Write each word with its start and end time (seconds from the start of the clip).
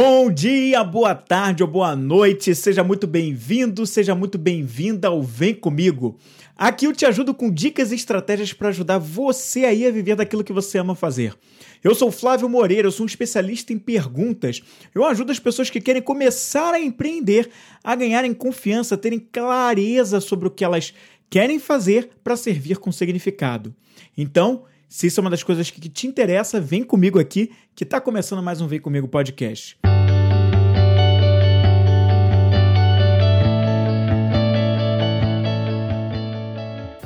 Bom 0.00 0.30
dia, 0.30 0.84
boa 0.84 1.12
tarde 1.12 1.60
ou 1.60 1.68
boa 1.68 1.96
noite, 1.96 2.54
seja 2.54 2.84
muito 2.84 3.04
bem-vindo, 3.04 3.84
seja 3.84 4.14
muito 4.14 4.38
bem-vinda 4.38 5.08
ao 5.08 5.24
Vem 5.24 5.52
Comigo. 5.52 6.16
Aqui 6.56 6.86
eu 6.86 6.92
te 6.92 7.04
ajudo 7.04 7.34
com 7.34 7.50
dicas 7.50 7.90
e 7.90 7.96
estratégias 7.96 8.52
para 8.52 8.68
ajudar 8.68 8.98
você 8.98 9.64
aí 9.64 9.84
a 9.84 9.90
viver 9.90 10.14
daquilo 10.14 10.44
que 10.44 10.52
você 10.52 10.78
ama 10.78 10.94
fazer. 10.94 11.34
Eu 11.82 11.96
sou 11.96 12.12
Flávio 12.12 12.48
Moreira, 12.48 12.86
eu 12.86 12.92
sou 12.92 13.02
um 13.02 13.08
especialista 13.08 13.72
em 13.72 13.78
perguntas. 13.78 14.62
Eu 14.94 15.04
ajudo 15.04 15.32
as 15.32 15.40
pessoas 15.40 15.68
que 15.68 15.80
querem 15.80 16.00
começar 16.00 16.74
a 16.74 16.80
empreender 16.80 17.50
a 17.82 17.96
ganharem 17.96 18.32
confiança, 18.32 18.94
a 18.94 18.98
terem 18.98 19.18
clareza 19.18 20.20
sobre 20.20 20.46
o 20.46 20.50
que 20.52 20.64
elas 20.64 20.94
querem 21.28 21.58
fazer 21.58 22.10
para 22.22 22.36
servir 22.36 22.78
com 22.78 22.92
significado. 22.92 23.74
Então, 24.16 24.62
se 24.88 25.06
isso 25.06 25.20
é 25.20 25.22
uma 25.22 25.30
das 25.30 25.42
coisas 25.42 25.70
que 25.70 25.88
te 25.88 26.06
interessa, 26.06 26.60
vem 26.60 26.82
comigo 26.82 27.18
aqui, 27.18 27.50
que 27.74 27.84
está 27.84 28.00
começando 28.00 28.42
mais 28.42 28.60
um 28.60 28.66
Vem 28.66 28.80
Comigo 28.80 29.06
podcast. 29.06 29.78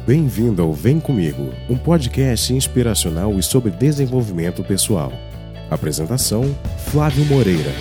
Bem-vindo 0.07 0.63
ao 0.63 0.73
Vem 0.73 1.01
Comigo, 1.01 1.53
um 1.69 1.77
podcast 1.77 2.53
inspiracional 2.53 3.39
e 3.39 3.43
sobre 3.43 3.71
desenvolvimento 3.71 4.63
pessoal. 4.63 5.13
Apresentação: 5.71 6.45
Flávio 6.91 7.25
Moreira. 7.25 7.73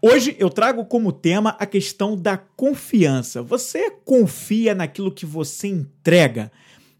Hoje 0.00 0.36
eu 0.38 0.48
trago 0.48 0.84
como 0.84 1.10
tema 1.10 1.56
a 1.58 1.66
questão 1.66 2.16
da 2.16 2.36
confiança. 2.36 3.42
Você 3.42 3.90
confia 4.04 4.72
naquilo 4.72 5.10
que 5.10 5.26
você 5.26 5.66
entrega, 5.66 6.52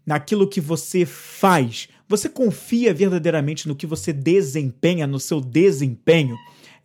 naquilo 0.05 0.47
que 0.47 0.59
você 0.59 1.05
faz? 1.05 1.87
Você 2.09 2.27
confia 2.27 2.93
verdadeiramente 2.93 3.69
no 3.69 3.75
que 3.75 3.87
você 3.87 4.11
desempenha, 4.11 5.07
no 5.07 5.19
seu 5.19 5.39
desempenho? 5.39 6.35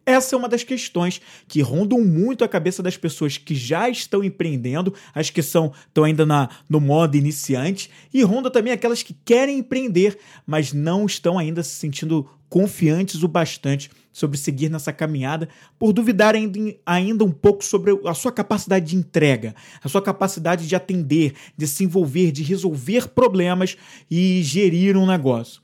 Essa 0.07 0.35
é 0.35 0.39
uma 0.39 0.49
das 0.49 0.63
questões 0.63 1.21
que 1.49 1.63
rondam 1.63 2.01
muito 2.03 2.45
a 2.45 2.49
cabeça 2.49 2.83
das 2.83 2.97
pessoas 2.97 3.39
que 3.39 3.55
já 3.55 3.89
estão 3.89 4.23
empreendendo, 4.23 4.93
as 5.15 5.31
que 5.31 5.43
são 5.43 5.73
estão 5.87 6.05
ainda 6.05 6.27
na, 6.27 6.49
no 6.69 6.81
modo 6.81 7.17
iniciante, 7.17 7.91
e 8.13 8.23
ronda 8.23 8.51
também 8.51 8.73
aquelas 8.73 9.03
que 9.03 9.17
querem 9.25 9.59
empreender, 9.59 10.19
mas 10.47 10.73
não 10.73 11.07
estão 11.07 11.39
ainda 11.39 11.63
se 11.63 11.71
sentindo 11.71 12.29
confiantes 12.49 13.23
o 13.23 13.29
bastante 13.29 13.91
sobre 14.13 14.39
seguir 14.39 14.71
nessa 14.71 14.93
caminhada, 14.93 15.49
por 15.77 15.93
duvidar 15.93 16.37
ainda, 16.37 16.59
ainda 16.87 17.25
um 17.25 17.33
pouco 17.33 17.65
sobre 17.65 17.99
a 18.07 18.15
sua 18.15 18.31
capacidade 18.31 18.87
de 18.87 18.97
entrega, 18.97 19.57
a 19.83 19.89
sua 19.89 20.01
capacidade 20.01 20.69
de 20.69 20.77
atender, 20.77 21.35
de 21.57 21.67
se 21.67 21.83
envolver, 21.83 22.31
de 22.31 22.45
resolver 22.45 23.09
problemas 23.09 23.77
e 24.09 24.41
gerir 24.45 24.97
um 24.97 25.05
negócio. 25.05 25.64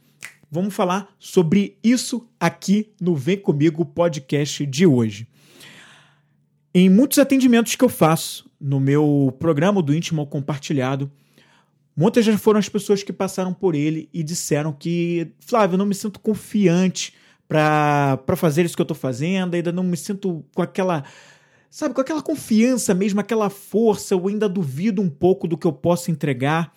Vamos 0.52 0.74
falar 0.74 1.14
sobre 1.16 1.78
isso 1.80 2.28
aqui 2.40 2.90
no 3.00 3.14
Vem 3.14 3.36
Comigo 3.36 3.86
podcast 3.86 4.66
de 4.66 4.84
hoje. 4.84 5.28
Em 6.74 6.90
muitos 6.90 7.20
atendimentos 7.20 7.76
que 7.76 7.84
eu 7.84 7.88
faço 7.88 8.50
no 8.60 8.80
meu 8.80 9.32
programa 9.38 9.80
do 9.80 9.94
íntimo 9.94 10.26
compartilhado, 10.26 11.08
muitas 11.96 12.24
já 12.24 12.36
foram 12.36 12.58
as 12.58 12.68
pessoas 12.68 13.04
que 13.04 13.12
passaram 13.12 13.54
por 13.54 13.76
ele 13.76 14.08
e 14.12 14.24
disseram 14.24 14.72
que, 14.72 15.30
Flávio, 15.38 15.74
eu 15.74 15.78
não 15.78 15.86
me 15.86 15.94
sinto 15.94 16.18
confiante 16.18 17.14
para 17.46 18.18
fazer 18.34 18.64
isso 18.64 18.74
que 18.74 18.82
eu 18.82 18.84
estou 18.84 18.96
fazendo, 18.96 19.54
ainda 19.54 19.70
não 19.70 19.84
me 19.84 19.96
sinto 19.96 20.44
com 20.52 20.62
aquela 20.62 21.04
sabe, 21.70 21.94
com 21.94 22.00
aquela 22.00 22.22
confiança 22.22 22.92
mesmo, 22.92 23.20
aquela 23.20 23.48
força, 23.50 24.14
eu 24.14 24.26
ainda 24.26 24.48
duvido 24.48 25.00
um 25.00 25.08
pouco 25.08 25.46
do 25.46 25.56
que 25.56 25.66
eu 25.66 25.72
posso 25.72 26.10
entregar. 26.10 26.74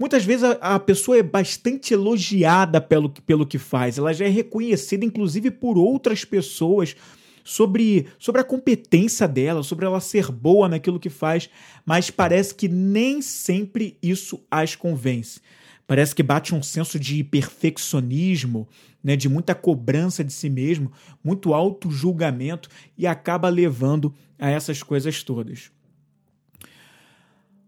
Muitas 0.00 0.24
vezes 0.24 0.44
a, 0.44 0.52
a, 0.52 0.80
pessoa 0.80 1.18
é 1.18 1.22
bastante 1.22 1.92
elogiada 1.92 2.80
pelo, 2.80 3.10
pelo 3.10 3.46
que 3.46 3.58
faz, 3.58 3.98
ela 3.98 4.14
já 4.14 4.24
é 4.24 4.30
reconhecida, 4.30 5.04
inclusive, 5.04 5.50
por 5.50 5.76
outras 5.76 6.24
pessoas 6.24 6.96
sobre, 7.44 8.06
sobre 8.18 8.40
a 8.40 8.44
competência 8.44 9.28
dela, 9.28 9.62
sobre 9.62 9.84
ela 9.84 10.00
ser 10.00 10.32
boa 10.32 10.70
naquilo 10.70 10.98
que 10.98 11.10
faz, 11.10 11.50
mas 11.84 12.10
parece 12.10 12.54
que 12.54 12.66
nem 12.66 13.20
sempre 13.20 13.98
isso 14.02 14.42
as 14.50 14.74
convence. 14.74 15.38
Parece 15.86 16.14
que 16.14 16.22
bate 16.22 16.54
um 16.54 16.62
senso 16.62 16.98
de 16.98 17.22
perfeccionismo, 17.22 18.66
né, 19.04 19.16
de 19.16 19.28
muita 19.28 19.54
cobrança 19.54 20.24
de 20.24 20.32
si 20.32 20.48
mesmo, 20.48 20.90
muito 21.22 21.52
auto-julgamento 21.52 22.70
e 22.96 23.06
acaba 23.06 23.50
levando 23.50 24.14
a 24.38 24.48
essas 24.48 24.82
coisas 24.82 25.22
todas. 25.22 25.70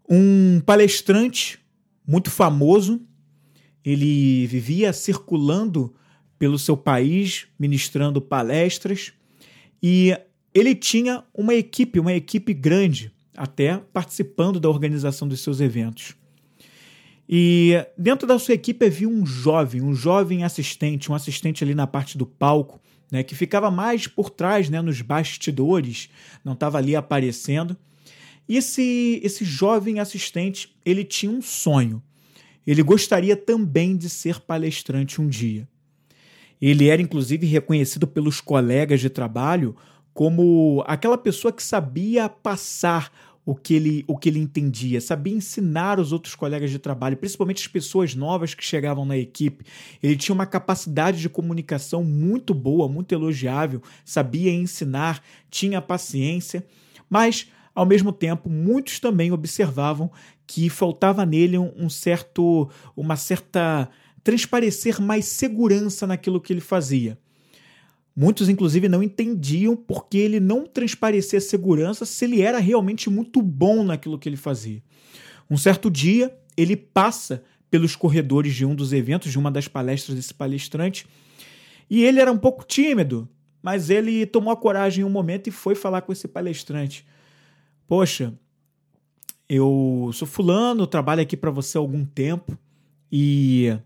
Um 0.09 0.59
palestrante 0.61 1.62
muito 2.07 2.29
famoso. 2.29 3.01
Ele 3.83 4.47
vivia 4.47 4.93
circulando 4.93 5.93
pelo 6.37 6.59
seu 6.59 6.75
país, 6.75 7.47
ministrando 7.57 8.21
palestras, 8.21 9.13
e 9.81 10.17
ele 10.53 10.75
tinha 10.75 11.23
uma 11.33 11.53
equipe, 11.53 11.99
uma 11.99 12.13
equipe 12.13 12.53
grande, 12.53 13.11
até 13.35 13.77
participando 13.91 14.59
da 14.59 14.69
organização 14.69 15.27
dos 15.27 15.41
seus 15.41 15.59
eventos. 15.59 16.15
E 17.27 17.73
dentro 17.97 18.27
da 18.27 18.37
sua 18.37 18.53
equipe 18.53 18.85
havia 18.85 19.07
um 19.07 19.25
jovem, 19.25 19.81
um 19.81 19.95
jovem 19.95 20.43
assistente, 20.43 21.11
um 21.11 21.15
assistente 21.15 21.63
ali 21.63 21.73
na 21.73 21.87
parte 21.87 22.17
do 22.17 22.25
palco, 22.25 22.79
né, 23.11 23.23
que 23.23 23.35
ficava 23.35 23.71
mais 23.71 24.07
por 24.07 24.29
trás, 24.29 24.69
né, 24.69 24.81
nos 24.81 25.01
bastidores, 25.01 26.09
não 26.43 26.53
estava 26.53 26.77
ali 26.77 26.95
aparecendo. 26.95 27.77
E 28.47 28.57
esse, 28.57 29.19
esse 29.23 29.45
jovem 29.45 29.99
assistente, 29.99 30.75
ele 30.85 31.03
tinha 31.03 31.31
um 31.31 31.41
sonho. 31.41 32.01
Ele 32.65 32.81
gostaria 32.81 33.35
também 33.35 33.95
de 33.95 34.09
ser 34.09 34.39
palestrante 34.39 35.21
um 35.21 35.27
dia. 35.27 35.67
Ele 36.61 36.87
era 36.87 37.01
inclusive 37.01 37.45
reconhecido 37.45 38.07
pelos 38.07 38.39
colegas 38.39 39.01
de 39.01 39.09
trabalho 39.09 39.75
como 40.13 40.83
aquela 40.87 41.17
pessoa 41.17 41.51
que 41.51 41.63
sabia 41.63 42.29
passar 42.29 43.11
o 43.45 43.53
que 43.53 43.73
ele, 43.73 44.05
o 44.07 44.17
que 44.17 44.29
ele 44.29 44.39
entendia, 44.39 45.01
sabia 45.01 45.33
ensinar 45.35 45.99
os 45.99 46.13
outros 46.13 46.33
colegas 46.33 46.71
de 46.71 46.79
trabalho, 46.79 47.17
principalmente 47.17 47.61
as 47.61 47.67
pessoas 47.67 48.15
novas 48.15 48.53
que 48.53 48.63
chegavam 48.63 49.05
na 49.05 49.17
equipe. 49.17 49.65
Ele 50.01 50.15
tinha 50.15 50.33
uma 50.33 50.45
capacidade 50.45 51.19
de 51.19 51.27
comunicação 51.27 52.03
muito 52.03 52.53
boa, 52.53 52.87
muito 52.87 53.13
elogiável, 53.13 53.81
sabia 54.05 54.51
ensinar, 54.51 55.21
tinha 55.49 55.81
paciência, 55.81 56.65
mas 57.09 57.47
ao 57.75 57.85
mesmo 57.85 58.11
tempo, 58.11 58.49
muitos 58.49 58.99
também 58.99 59.31
observavam 59.31 60.11
que 60.45 60.69
faltava 60.69 61.25
nele 61.25 61.57
um, 61.57 61.89
certo, 61.89 62.69
uma 62.95 63.15
certa 63.15 63.89
transparecer 64.23 65.01
mais 65.01 65.25
segurança 65.25 66.05
naquilo 66.07 66.39
que 66.39 66.53
ele 66.53 66.61
fazia. 66.61 67.17
Muitos, 68.15 68.47
inclusive, 68.47 68.87
não 68.87 69.01
entendiam 69.01 69.75
porque 69.75 70.17
ele 70.17 70.39
não 70.39 70.65
transparecia 70.65 71.41
segurança 71.41 72.05
se 72.05 72.25
ele 72.25 72.41
era 72.41 72.59
realmente 72.59 73.09
muito 73.09 73.41
bom 73.41 73.83
naquilo 73.83 74.19
que 74.19 74.29
ele 74.29 74.37
fazia. 74.37 74.83
Um 75.49 75.57
certo 75.57 75.89
dia, 75.89 76.35
ele 76.55 76.75
passa 76.75 77.43
pelos 77.71 77.95
corredores 77.95 78.53
de 78.53 78.65
um 78.65 78.75
dos 78.75 78.93
eventos, 78.93 79.31
de 79.31 79.39
uma 79.39 79.49
das 79.49 79.67
palestras 79.67 80.15
desse 80.15 80.33
palestrante, 80.33 81.07
e 81.89 82.03
ele 82.03 82.19
era 82.19 82.31
um 82.31 82.37
pouco 82.37 82.63
tímido, 82.63 83.27
mas 83.63 83.89
ele 83.89 84.27
tomou 84.27 84.53
a 84.53 84.57
coragem 84.57 85.01
em 85.01 85.05
um 85.05 85.09
momento 85.09 85.47
e 85.47 85.51
foi 85.51 85.73
falar 85.73 86.01
com 86.01 86.11
esse 86.11 86.27
palestrante. 86.27 87.05
Poxa, 87.87 88.33
eu 89.47 90.09
sou 90.13 90.27
fulano, 90.27 90.87
trabalho 90.87 91.21
aqui 91.21 91.35
para 91.35 91.51
você 91.51 91.77
há 91.77 91.81
algum 91.81 92.05
tempo 92.05 92.57
e 93.11 93.77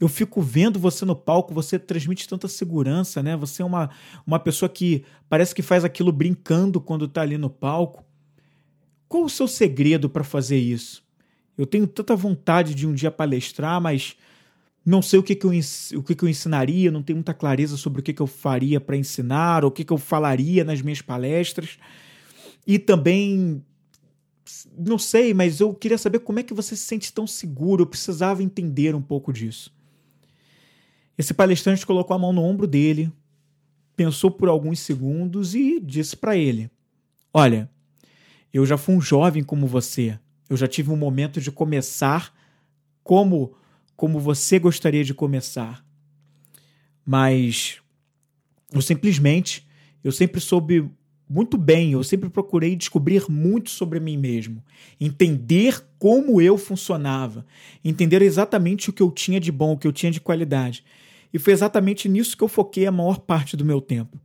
eu 0.00 0.08
fico 0.08 0.40
vendo 0.40 0.78
você 0.78 1.04
no 1.04 1.14
palco, 1.14 1.52
você 1.52 1.78
transmite 1.78 2.26
tanta 2.26 2.48
segurança, 2.48 3.22
né? 3.22 3.36
Você 3.36 3.60
é 3.60 3.64
uma, 3.64 3.90
uma 4.26 4.40
pessoa 4.40 4.68
que 4.68 5.04
parece 5.28 5.54
que 5.54 5.60
faz 5.60 5.84
aquilo 5.84 6.10
brincando 6.10 6.80
quando 6.80 7.06
tá 7.06 7.20
ali 7.20 7.36
no 7.36 7.50
palco. 7.50 8.02
Qual 9.06 9.24
o 9.24 9.28
seu 9.28 9.46
segredo 9.46 10.08
para 10.08 10.24
fazer 10.24 10.58
isso? 10.58 11.02
Eu 11.56 11.66
tenho 11.66 11.86
tanta 11.86 12.16
vontade 12.16 12.74
de 12.74 12.86
um 12.86 12.94
dia 12.94 13.10
palestrar, 13.10 13.78
mas 13.78 14.16
não 14.84 15.02
sei 15.02 15.18
o 15.18 15.22
que, 15.22 15.34
que, 15.34 15.44
eu, 15.44 15.50
o 15.98 16.02
que, 16.02 16.14
que 16.14 16.24
eu 16.24 16.28
ensinaria, 16.28 16.90
não 16.90 17.02
tenho 17.02 17.18
muita 17.18 17.34
clareza 17.34 17.76
sobre 17.76 18.00
o 18.00 18.02
que, 18.02 18.14
que 18.14 18.22
eu 18.22 18.26
faria 18.26 18.80
para 18.80 18.96
ensinar, 18.96 19.64
ou 19.64 19.68
o 19.68 19.72
que, 19.72 19.84
que 19.84 19.92
eu 19.92 19.98
falaria 19.98 20.64
nas 20.64 20.80
minhas 20.80 21.02
palestras. 21.02 21.76
E 22.66 22.78
também 22.78 23.62
não 24.76 24.98
sei, 24.98 25.32
mas 25.32 25.60
eu 25.60 25.74
queria 25.74 25.98
saber 25.98 26.20
como 26.20 26.38
é 26.40 26.42
que 26.42 26.54
você 26.54 26.74
se 26.74 26.82
sente 26.82 27.12
tão 27.12 27.26
seguro. 27.26 27.82
Eu 27.82 27.86
precisava 27.86 28.42
entender 28.42 28.94
um 28.94 29.02
pouco 29.02 29.32
disso. 29.32 29.72
Esse 31.16 31.34
palestrante 31.34 31.86
colocou 31.86 32.14
a 32.14 32.18
mão 32.18 32.32
no 32.32 32.42
ombro 32.42 32.66
dele, 32.66 33.12
pensou 33.94 34.30
por 34.30 34.48
alguns 34.48 34.80
segundos 34.80 35.54
e 35.54 35.78
disse 35.80 36.16
para 36.16 36.36
ele: 36.36 36.70
Olha, 37.32 37.70
eu 38.52 38.64
já 38.64 38.76
fui 38.76 38.94
um 38.94 39.00
jovem 39.00 39.42
como 39.42 39.66
você. 39.66 40.18
Eu 40.48 40.56
já 40.56 40.66
tive 40.66 40.90
um 40.90 40.96
momento 40.96 41.40
de 41.40 41.52
começar 41.52 42.34
como 43.04 43.54
como 43.96 44.18
você 44.18 44.58
gostaria 44.58 45.04
de 45.04 45.12
começar. 45.12 45.84
Mas 47.04 47.82
eu 48.72 48.80
simplesmente 48.80 49.68
eu 50.02 50.10
sempre 50.10 50.40
soube 50.40 50.90
muito 51.32 51.56
bem, 51.56 51.92
eu 51.92 52.02
sempre 52.02 52.28
procurei 52.28 52.74
descobrir 52.74 53.30
muito 53.30 53.70
sobre 53.70 54.00
mim 54.00 54.16
mesmo, 54.16 54.64
entender 55.00 55.80
como 55.96 56.40
eu 56.40 56.58
funcionava, 56.58 57.46
entender 57.84 58.20
exatamente 58.20 58.90
o 58.90 58.92
que 58.92 59.00
eu 59.00 59.12
tinha 59.12 59.38
de 59.38 59.52
bom, 59.52 59.74
o 59.74 59.78
que 59.78 59.86
eu 59.86 59.92
tinha 59.92 60.10
de 60.10 60.20
qualidade. 60.20 60.84
E 61.32 61.38
foi 61.38 61.52
exatamente 61.52 62.08
nisso 62.08 62.36
que 62.36 62.42
eu 62.42 62.48
foquei 62.48 62.84
a 62.84 62.90
maior 62.90 63.20
parte 63.20 63.56
do 63.56 63.64
meu 63.64 63.80
tempo. 63.80 64.18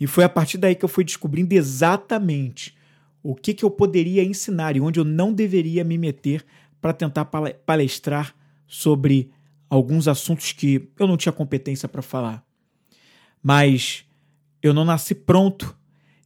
E 0.00 0.06
foi 0.06 0.24
a 0.24 0.30
partir 0.30 0.56
daí 0.56 0.74
que 0.74 0.82
eu 0.82 0.88
fui 0.88 1.04
descobrindo 1.04 1.52
exatamente 1.54 2.74
o 3.22 3.34
que, 3.34 3.52
que 3.52 3.64
eu 3.64 3.70
poderia 3.70 4.24
ensinar 4.24 4.76
e 4.76 4.80
onde 4.80 4.98
eu 4.98 5.04
não 5.04 5.34
deveria 5.34 5.84
me 5.84 5.98
meter 5.98 6.42
para 6.80 6.94
tentar 6.94 7.26
palestrar 7.66 8.34
sobre 8.66 9.30
alguns 9.68 10.08
assuntos 10.08 10.52
que 10.52 10.88
eu 10.98 11.06
não 11.06 11.18
tinha 11.18 11.34
competência 11.34 11.86
para 11.86 12.00
falar. 12.00 12.42
Mas 13.42 14.06
eu 14.62 14.72
não 14.72 14.86
nasci 14.86 15.14
pronto 15.14 15.75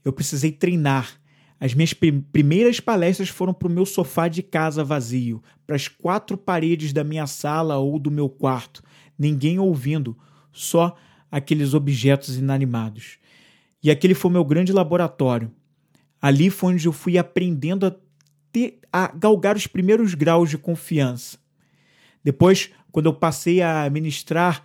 eu 0.05 0.13
precisei 0.13 0.53
treinar. 0.53 1.21
As 1.59 1.75
minhas 1.75 1.93
primeiras 1.93 2.81
palestras 2.81 3.29
foram 3.29 3.53
para 3.53 3.69
o 3.69 3.71
meu 3.71 3.85
sofá 3.85 4.29
de 4.29 4.43
casa 4.43 4.83
vazio, 4.83 5.43
para 5.67 5.77
as 5.77 5.89
quatro 5.89 6.39
paredes 6.39 6.93
da 6.93 7.05
minha 7.05 7.27
sala 7.27 7.77
ou 7.77 7.99
do 7.99 8.11
meu 8.11 8.31
quarto, 8.31 8.83
ninguém 9.19 9.59
ouvindo, 9.59 10.17
só 10.51 10.97
aqueles 11.31 11.75
objetos 11.75 12.37
inanimados. 12.37 13.19
E 13.83 13.91
aquele 13.91 14.15
foi 14.15 14.31
o 14.31 14.33
meu 14.33 14.45
grande 14.45 14.73
laboratório. 14.73 15.53
Ali 16.21 16.51
foi 16.51 16.75
onde 16.75 16.87
eu 16.87 16.93
fui 16.93 17.19
aprendendo 17.19 17.87
a, 17.87 17.95
ter, 18.51 18.79
a 18.93 19.09
galgar 19.09 19.57
os 19.57 19.67
primeiros 19.67 20.15
graus 20.15 20.51
de 20.51 20.59
confiança. 20.59 21.39
Depois, 22.23 22.71
quando 22.91 23.07
eu 23.07 23.15
passei 23.15 23.63
a 23.63 23.89
ministrar 23.91 24.63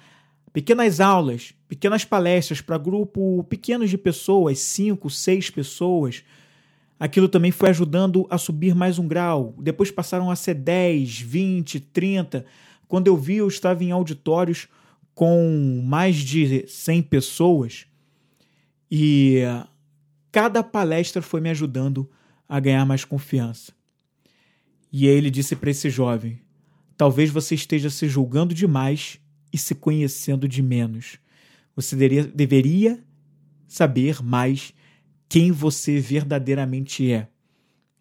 pequenas 0.56 1.02
aulas, 1.02 1.54
pequenas 1.68 2.06
palestras 2.06 2.62
para 2.62 2.78
grupo 2.78 3.44
pequenos 3.50 3.90
de 3.90 3.98
pessoas, 3.98 4.60
cinco, 4.60 5.10
seis 5.10 5.50
pessoas. 5.50 6.24
Aquilo 6.98 7.28
também 7.28 7.52
foi 7.52 7.72
ajudando 7.72 8.26
a 8.30 8.38
subir 8.38 8.74
mais 8.74 8.98
um 8.98 9.06
grau. 9.06 9.54
Depois 9.58 9.92
passaram 9.92 10.32
a 10.32 10.36
ser 10.38 10.54
10, 10.54 11.20
20, 11.20 11.82
30. 11.82 12.46
Quando 12.88 13.08
eu 13.08 13.18
vi, 13.18 13.36
eu 13.36 13.50
estava 13.50 13.84
em 13.84 13.92
auditórios 13.92 14.70
com 15.14 15.84
mais 15.86 16.16
de 16.16 16.66
100 16.70 17.02
pessoas 17.02 17.86
e 18.90 19.42
cada 20.32 20.64
palestra 20.64 21.22
foi 21.22 21.42
me 21.42 21.50
ajudando 21.50 22.10
a 22.48 22.62
ganhar 22.62 22.86
mais 22.86 23.04
confiança. 23.04 23.74
E 24.90 25.06
ele 25.06 25.30
disse 25.30 25.54
para 25.54 25.72
esse 25.72 25.90
jovem: 25.90 26.40
Talvez 26.96 27.30
você 27.30 27.56
esteja 27.56 27.90
se 27.90 28.08
julgando 28.08 28.54
demais 28.54 29.20
e 29.56 29.58
se 29.58 29.74
conhecendo 29.74 30.50
de 30.50 30.62
menos. 30.62 31.18
Você 31.78 31.96
deveria, 31.96 32.26
deveria 32.26 33.04
saber 33.66 34.22
mais 34.22 34.74
quem 35.30 35.50
você 35.50 35.98
verdadeiramente 35.98 37.10
é 37.10 37.30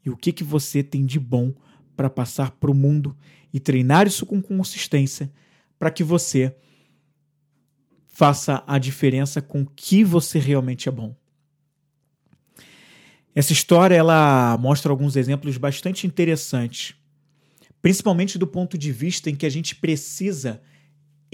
e 0.04 0.10
o 0.10 0.16
que, 0.16 0.32
que 0.32 0.42
você 0.42 0.82
tem 0.82 1.06
de 1.06 1.20
bom 1.20 1.54
para 1.96 2.10
passar 2.10 2.50
para 2.50 2.72
o 2.72 2.74
mundo 2.74 3.16
e 3.52 3.60
treinar 3.60 4.08
isso 4.08 4.26
com 4.26 4.42
consistência 4.42 5.32
para 5.78 5.92
que 5.92 6.02
você 6.02 6.56
faça 8.08 8.64
a 8.66 8.76
diferença 8.76 9.40
com 9.40 9.62
o 9.62 9.66
que 9.66 10.02
você 10.02 10.40
realmente 10.40 10.88
é 10.88 10.92
bom. 10.92 11.14
Essa 13.32 13.52
história 13.52 13.94
ela 13.94 14.58
mostra 14.58 14.90
alguns 14.90 15.14
exemplos 15.14 15.56
bastante 15.56 16.04
interessantes, 16.04 16.96
principalmente 17.80 18.38
do 18.38 18.46
ponto 18.46 18.76
de 18.76 18.90
vista 18.90 19.30
em 19.30 19.36
que 19.36 19.46
a 19.46 19.50
gente 19.50 19.76
precisa 19.76 20.60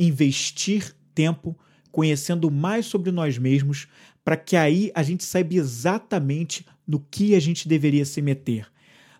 investir 0.06 0.94
tempo 1.14 1.58
conhecendo 1.90 2.50
mais 2.50 2.86
sobre 2.86 3.10
nós 3.10 3.36
mesmos, 3.36 3.88
para 4.24 4.36
que 4.36 4.56
aí 4.56 4.90
a 4.94 5.02
gente 5.02 5.24
saiba 5.24 5.54
exatamente 5.54 6.64
no 6.86 7.00
que 7.00 7.34
a 7.34 7.40
gente 7.40 7.66
deveria 7.66 8.04
se 8.04 8.22
meter, 8.22 8.66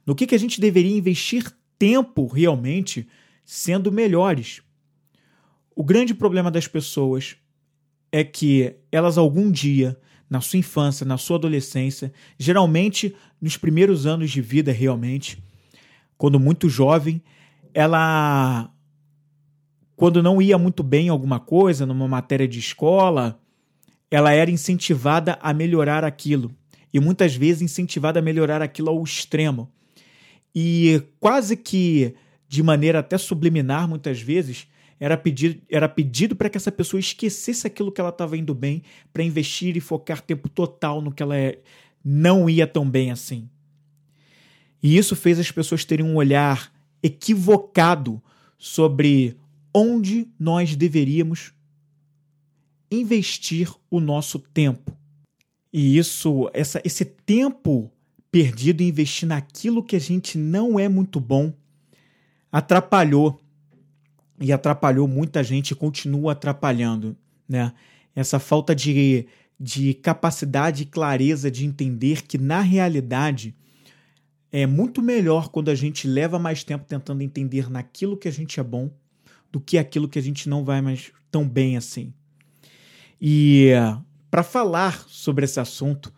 no 0.07 0.15
que, 0.15 0.27
que 0.27 0.35
a 0.35 0.39
gente 0.39 0.61
deveria 0.61 0.97
investir 0.97 1.51
tempo 1.79 2.27
realmente 2.27 3.09
sendo 3.45 3.91
melhores. 3.91 4.63
O 5.75 5.83
grande 5.83 6.15
problema 6.15 6.51
das 6.51 6.67
pessoas 6.67 7.37
é 8.13 8.23
que 8.23 8.77
elas 8.93 9.19
algum 9.19 9.51
dia, 9.51 9.99
na 10.29 10.41
sua 10.41 10.59
infância, 10.59 11.07
na 11.07 11.17
sua 11.17 11.37
adolescência, 11.37 12.13
geralmente 12.39 13.15
nos 13.41 13.57
primeiros 13.57 14.07
anos 14.07 14.31
de 14.31 14.41
vida 14.41 14.73
realmente, 14.73 15.43
quando 16.17 16.39
muito 16.39 16.69
jovem, 16.69 17.23
ela 17.73 18.73
quando 20.01 20.23
não 20.23 20.41
ia 20.41 20.57
muito 20.57 20.83
bem 20.83 21.09
em 21.09 21.11
alguma 21.11 21.39
coisa, 21.39 21.85
numa 21.85 22.09
matéria 22.09 22.49
de 22.49 22.59
escola, 22.59 23.39
ela 24.11 24.33
era 24.33 24.51
incentivada 24.51 25.39
a 25.43 25.53
melhorar 25.53 26.05
aquilo. 26.05 26.51
E 26.91 26.99
muitas 26.99 27.35
vezes 27.35 27.61
incentivada 27.61 28.19
a 28.19 28.23
melhorar 28.23 28.63
aquilo 28.63 28.89
ao 28.89 29.05
extremo. 29.05 29.71
E 30.55 31.03
quase 31.21 31.55
que 31.55 32.15
de 32.49 32.63
maneira 32.63 33.01
até 33.01 33.19
subliminar, 33.19 33.87
muitas 33.87 34.23
vezes, 34.23 34.67
era 34.99 35.19
pedido, 35.19 35.61
era 35.69 35.87
pedido 35.87 36.35
para 36.35 36.49
que 36.49 36.57
essa 36.57 36.73
pessoa 36.73 36.99
esquecesse 36.99 37.67
aquilo 37.67 37.93
que 37.93 38.01
ela 38.01 38.09
estava 38.09 38.39
indo 38.39 38.55
bem, 38.55 38.83
para 39.13 39.23
investir 39.23 39.77
e 39.77 39.81
focar 39.81 40.23
tempo 40.23 40.49
total 40.49 41.03
no 41.03 41.13
que 41.13 41.23
ela 41.23 41.37
é, 41.37 41.59
não 42.03 42.49
ia 42.49 42.67
tão 42.67 42.89
bem 42.89 43.11
assim. 43.11 43.51
E 44.83 44.97
isso 44.97 45.15
fez 45.15 45.39
as 45.39 45.51
pessoas 45.51 45.85
terem 45.85 46.07
um 46.07 46.17
olhar 46.17 46.73
equivocado 47.03 48.19
sobre 48.57 49.37
onde 49.75 50.29
nós 50.39 50.75
deveríamos 50.77 51.53
investir 52.91 53.73
o 53.91 54.01
nosso 54.01 54.39
tempo. 54.39 54.97
E 55.73 55.97
isso, 55.97 56.51
essa, 56.53 56.81
esse 56.85 57.05
tempo 57.05 57.91
perdido 58.31 58.83
em 58.83 58.89
investir 58.89 59.29
naquilo 59.29 59.83
que 59.83 59.97
a 59.97 60.01
gente 60.01 60.37
não 60.37 60.79
é 60.79 60.89
muito 60.89 61.21
bom, 61.21 61.53
atrapalhou 62.51 63.41
e 64.41 64.53
atrapalhou 64.53 65.07
muita 65.07 65.45
gente 65.45 65.73
e 65.73 65.77
continua 65.77 66.33
atrapalhando, 66.33 67.17
né? 67.49 67.73
Essa 68.15 68.39
falta 68.39 68.75
de, 68.75 69.27
de 69.59 69.95
capacidade 69.95 70.83
e 70.83 70.87
clareza 70.87 71.51
de 71.51 71.65
entender 71.65 72.23
que 72.23 72.39
na 72.39 72.61
realidade 72.61 73.55
é 74.51 74.67
muito 74.67 75.01
melhor 75.01 75.49
quando 75.49 75.69
a 75.69 75.75
gente 75.75 76.09
leva 76.09 76.39
mais 76.39 76.65
tempo 76.65 76.85
tentando 76.85 77.23
entender 77.23 77.71
naquilo 77.71 78.17
que 78.17 78.27
a 78.27 78.33
gente 78.33 78.59
é 78.59 78.63
bom 78.65 78.91
do 79.51 79.61
que 79.61 79.79
aquilo 79.79 80.09
que 80.09 80.19
a 80.19 80.23
gente 80.23 80.49
não 80.49 80.65
vai 80.65 80.81
mais 80.81 81.13
tão 81.31 81.49
bem 81.49 81.77
assim. 81.77 82.13
E 83.21 83.71
para 84.31 84.43
falar 84.43 85.05
sobre 85.09 85.45
esse 85.45 85.61
assunto, 85.61 86.13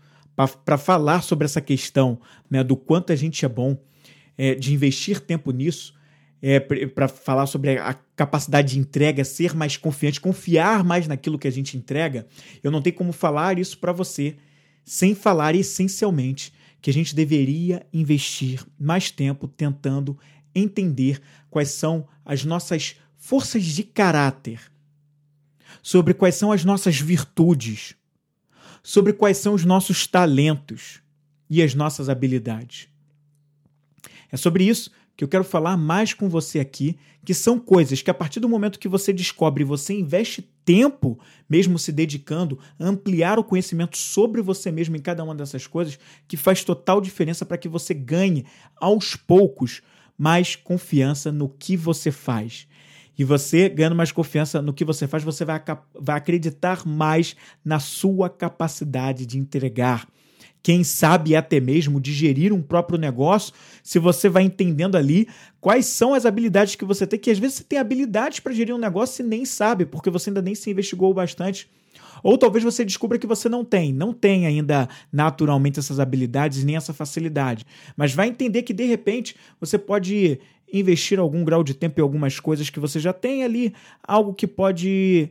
para 0.65 0.79
falar 0.79 1.23
sobre 1.23 1.45
essa 1.45 1.61
questão 1.61 2.21
né, 2.49 2.63
do 2.63 2.77
quanto 2.77 3.13
a 3.13 3.17
gente 3.17 3.45
é 3.45 3.49
bom, 3.49 3.77
é, 4.37 4.55
de 4.55 4.73
investir 4.73 5.21
tempo 5.21 5.51
nisso, 5.51 5.95
é, 6.41 6.59
para 6.59 7.07
falar 7.07 7.47
sobre 7.47 7.79
a 7.79 7.95
capacidade 8.17 8.75
de 8.75 8.79
entrega, 8.79 9.25
ser 9.25 9.55
mais 9.55 9.77
confiante, 9.77 10.21
confiar 10.21 10.83
mais 10.83 11.07
naquilo 11.07 11.39
que 11.39 11.47
a 11.47 11.53
gente 11.53 11.77
entrega, 11.77 12.27
eu 12.63 12.71
não 12.71 12.83
tenho 12.83 12.97
como 12.97 13.13
falar 13.13 13.59
isso 13.59 13.79
para 13.79 13.93
você 13.93 14.37
sem 14.85 15.15
falar 15.15 15.55
essencialmente 15.55 16.53
que 16.81 16.91
a 16.91 16.93
gente 16.93 17.15
deveria 17.15 17.87
investir 17.93 18.65
mais 18.79 19.11
tempo 19.11 19.47
tentando 19.47 20.19
entender 20.53 21.21
quais 21.49 21.69
são 21.71 22.07
as 22.25 22.45
nossas 22.45 22.97
forças 23.23 23.65
de 23.65 23.85
caráter, 23.85 24.61
sobre 25.81 26.13
quais 26.13 26.35
são 26.35 26.51
as 26.51 26.65
nossas 26.65 26.99
virtudes, 26.99 27.95
sobre 28.83 29.13
quais 29.13 29.39
são 29.39 29.55
os 29.55 29.65
nossos 29.65 30.09
talentos 30.09 31.01
e 31.49 31.63
as 31.63 31.73
nossas 31.73 32.09
habilidades. 32.09 32.89
É 34.29 34.37
sobre 34.37 34.65
isso 34.65 34.91
que 35.17 35.23
eu 35.23 35.29
quero 35.29 35.45
falar 35.45 35.77
mais 35.77 36.13
com 36.13 36.29
você 36.29 36.59
aqui, 36.59 36.99
que 37.25 37.33
são 37.33 37.61
coisas 37.61 38.03
que 38.03 38.11
a 38.11 38.15
partir 38.15 38.41
do 38.41 38.49
momento 38.49 38.81
que 38.81 38.89
você 38.89 39.13
descobre, 39.13 39.63
você 39.63 39.95
investe 39.95 40.43
tempo, 40.65 41.17
mesmo 41.49 41.79
se 41.79 41.93
dedicando 41.93 42.59
a 42.77 42.85
ampliar 42.85 43.39
o 43.39 43.45
conhecimento 43.45 43.97
sobre 43.97 44.43
você 44.43 44.73
mesmo 44.73 44.97
em 44.97 45.01
cada 45.01 45.23
uma 45.23 45.35
dessas 45.35 45.69
coisas, 45.69 45.97
que 46.27 46.37
faz 46.37 46.65
total 46.65 47.01
diferença 47.01 47.47
para 47.47 47.57
que 47.57 47.69
você 47.69 47.95
ganhe 47.95 48.45
aos 48.75 49.15
poucos 49.15 49.81
mais 50.19 50.57
confiança 50.57 51.31
no 51.31 51.49
que 51.49 51.77
você 51.77 52.11
faz. 52.11 52.67
E 53.19 53.25
você, 53.25 53.69
ganhando 53.69 53.97
mais 53.97 54.11
confiança 54.11 54.63
no 54.63 54.73
que 54.73 54.85
você 54.85 55.07
faz, 55.07 55.23
você 55.23 55.45
vai, 55.45 55.63
vai 55.99 56.17
acreditar 56.17 56.87
mais 56.87 57.37
na 57.65 57.79
sua 57.79 58.31
capacidade 58.31 59.27
de 59.27 59.39
entregar. 59.39 60.09
Quem 60.63 60.85
sabe 60.85 61.35
até 61.35 61.59
mesmo 61.59 62.01
de 62.01 62.13
gerir 62.13 62.53
um 62.53 62.63
próprio 62.63 62.99
negócio, 62.99 63.53
se 63.83 63.99
você 63.99 64.29
vai 64.29 64.45
entendendo 64.45 64.97
ali 64.97 65.27
quais 65.61 65.87
são 65.87 66.15
as 66.15 66.25
habilidades 66.25 66.77
que 66.77 66.85
você 66.85 67.05
tem, 67.05 67.19
que 67.19 67.31
às 67.31 67.39
vezes 67.39 67.57
você 67.57 67.65
tem 67.65 67.79
habilidades 67.81 68.39
para 68.39 68.53
gerir 68.53 68.75
um 68.75 68.79
negócio 68.79 69.25
e 69.25 69.29
nem 69.29 69.45
sabe, 69.45 69.85
porque 69.85 70.09
você 70.09 70.31
ainda 70.31 70.41
nem 70.41 70.55
se 70.55 70.71
investigou 70.71 71.13
bastante. 71.13 71.69
Ou 72.23 72.39
talvez 72.39 72.65
você 72.65 72.85
descubra 72.85 73.19
que 73.19 73.27
você 73.27 73.49
não 73.49 73.65
tem, 73.65 73.93
não 73.93 74.13
tem 74.13 74.47
ainda 74.47 74.89
naturalmente 75.13 75.81
essas 75.81 75.99
habilidades 75.99 76.63
nem 76.63 76.77
essa 76.77 76.95
facilidade. 76.95 77.67
Mas 77.97 78.15
vai 78.15 78.29
entender 78.29 78.63
que 78.63 78.73
de 78.73 78.85
repente 78.85 79.35
você 79.61 79.77
pode 79.77 80.39
investir 80.73 81.19
algum 81.19 81.45
grau 81.45 81.63
de 81.63 81.75
tempo 81.75 82.01
em 82.01 82.03
algumas 82.03 82.41
coisas 82.41 82.71
que 82.71 82.81
você 82.81 82.99
já 82.99 83.13
tem 83.13 83.45
ali, 83.45 83.75
algo 84.03 84.33
que 84.33 84.47
pode 84.47 85.31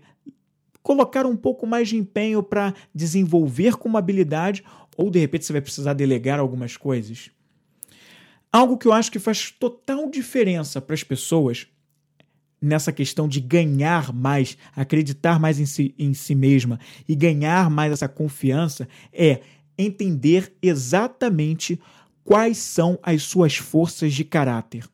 colocar 0.83 1.25
um 1.25 1.35
pouco 1.35 1.65
mais 1.65 1.89
de 1.89 1.97
empenho 1.97 2.43
para 2.43 2.73
desenvolver 2.93 3.75
como 3.77 3.97
habilidade 3.97 4.63
ou 4.97 5.09
de 5.09 5.19
repente 5.19 5.45
você 5.45 5.53
vai 5.53 5.61
precisar 5.61 5.93
delegar 5.93 6.39
algumas 6.39 6.77
coisas. 6.77 7.31
Algo 8.51 8.77
que 8.77 8.87
eu 8.87 8.93
acho 8.93 9.11
que 9.11 9.19
faz 9.19 9.49
total 9.51 10.09
diferença 10.09 10.81
para 10.81 10.93
as 10.93 11.03
pessoas 11.03 11.67
nessa 12.61 12.91
questão 12.91 13.27
de 13.27 13.39
ganhar 13.39 14.13
mais, 14.13 14.57
acreditar 14.75 15.39
mais 15.39 15.59
em 15.59 15.65
si, 15.65 15.95
em 15.97 16.13
si 16.13 16.35
mesma 16.35 16.79
e 17.07 17.15
ganhar 17.15 17.69
mais 17.69 17.91
essa 17.91 18.07
confiança 18.07 18.87
é 19.11 19.39
entender 19.77 20.53
exatamente 20.61 21.79
quais 22.23 22.57
são 22.57 22.99
as 23.01 23.23
suas 23.23 23.55
forças 23.55 24.13
de 24.13 24.23
caráter. 24.23 24.87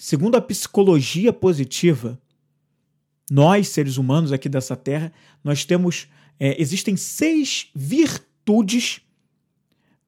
Segundo 0.00 0.36
a 0.36 0.40
psicologia 0.40 1.32
positiva, 1.32 2.20
nós, 3.28 3.66
seres 3.66 3.96
humanos 3.96 4.30
aqui 4.30 4.48
dessa 4.48 4.76
terra, 4.76 5.12
nós 5.42 5.64
temos. 5.64 6.06
É, 6.38 6.62
existem 6.62 6.96
seis 6.96 7.66
virtudes 7.74 9.00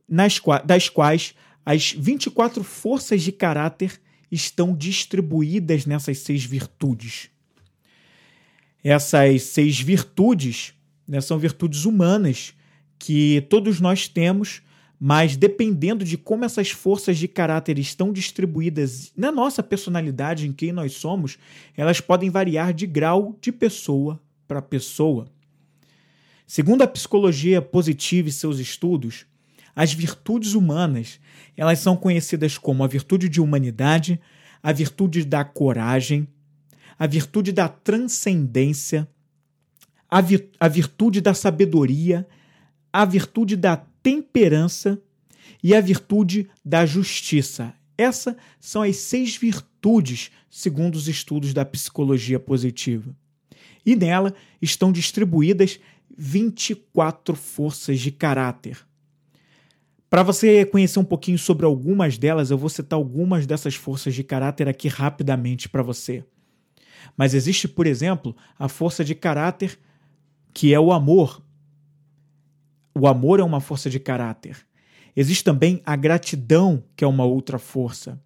nas, 0.08 0.40
das 0.64 0.88
quais 0.88 1.34
as 1.66 1.90
24 1.90 2.62
forças 2.62 3.20
de 3.20 3.32
caráter 3.32 4.00
estão 4.30 4.76
distribuídas 4.76 5.84
nessas 5.84 6.18
seis 6.18 6.44
virtudes. 6.44 7.28
Essas 8.84 9.42
seis 9.42 9.80
virtudes 9.80 10.72
né, 11.06 11.20
são 11.20 11.36
virtudes 11.36 11.84
humanas 11.84 12.54
que 12.96 13.44
todos 13.50 13.80
nós 13.80 14.06
temos, 14.06 14.62
mas 15.02 15.34
dependendo 15.34 16.04
de 16.04 16.18
como 16.18 16.44
essas 16.44 16.70
forças 16.70 17.16
de 17.16 17.26
caráter 17.26 17.78
estão 17.78 18.12
distribuídas 18.12 19.10
na 19.16 19.32
nossa 19.32 19.62
personalidade, 19.62 20.46
em 20.46 20.52
quem 20.52 20.72
nós 20.72 20.92
somos, 20.92 21.38
elas 21.74 22.02
podem 22.02 22.28
variar 22.28 22.74
de 22.74 22.86
grau 22.86 23.34
de 23.40 23.50
pessoa 23.50 24.20
para 24.46 24.60
pessoa. 24.60 25.26
Segundo 26.46 26.82
a 26.82 26.86
psicologia 26.86 27.62
positiva 27.62 28.28
e 28.28 28.32
seus 28.32 28.58
estudos, 28.58 29.24
as 29.74 29.90
virtudes 29.94 30.52
humanas, 30.52 31.18
elas 31.56 31.78
são 31.78 31.96
conhecidas 31.96 32.58
como 32.58 32.84
a 32.84 32.86
virtude 32.86 33.26
de 33.26 33.40
humanidade, 33.40 34.20
a 34.62 34.70
virtude 34.70 35.24
da 35.24 35.44
coragem, 35.44 36.28
a 36.98 37.06
virtude 37.06 37.52
da 37.52 37.68
transcendência, 37.68 39.08
a, 40.10 40.18
a 40.58 40.68
virtude 40.68 41.22
da 41.22 41.32
sabedoria, 41.32 42.28
a 42.92 43.06
virtude 43.06 43.56
da 43.56 43.76
temperança 44.02 45.00
e 45.62 45.74
a 45.74 45.80
virtude 45.80 46.48
da 46.64 46.86
justiça. 46.86 47.74
Essas 47.96 48.34
são 48.58 48.82
as 48.82 48.96
seis 48.96 49.36
virtudes, 49.36 50.30
segundo 50.48 50.94
os 50.96 51.08
estudos 51.08 51.52
da 51.52 51.64
psicologia 51.64 52.40
positiva. 52.40 53.14
E 53.84 53.94
nela 53.94 54.34
estão 54.60 54.92
distribuídas 54.92 55.78
24 56.16 57.34
forças 57.34 58.00
de 58.00 58.10
caráter. 58.10 58.78
Para 60.08 60.22
você 60.22 60.64
conhecer 60.64 60.98
um 60.98 61.04
pouquinho 61.04 61.38
sobre 61.38 61.64
algumas 61.64 62.18
delas, 62.18 62.50
eu 62.50 62.58
vou 62.58 62.68
citar 62.68 62.96
algumas 62.96 63.46
dessas 63.46 63.76
forças 63.76 64.14
de 64.14 64.24
caráter 64.24 64.68
aqui 64.68 64.88
rapidamente 64.88 65.68
para 65.68 65.82
você. 65.82 66.24
Mas 67.16 67.32
existe, 67.32 67.68
por 67.68 67.86
exemplo, 67.86 68.34
a 68.58 68.68
força 68.68 69.04
de 69.04 69.14
caráter 69.14 69.78
que 70.52 70.74
é 70.74 70.80
o 70.80 70.92
amor. 70.92 71.42
O 72.94 73.06
amor 73.06 73.40
é 73.40 73.42
uma 73.42 73.60
força 73.60 73.88
de 73.88 74.00
caráter. 74.00 74.56
Existe 75.16 75.44
também 75.44 75.80
a 75.84 75.96
gratidão, 75.96 76.82
que 76.96 77.04
é 77.04 77.06
uma 77.06 77.24
outra 77.24 77.58
força. 77.58 78.20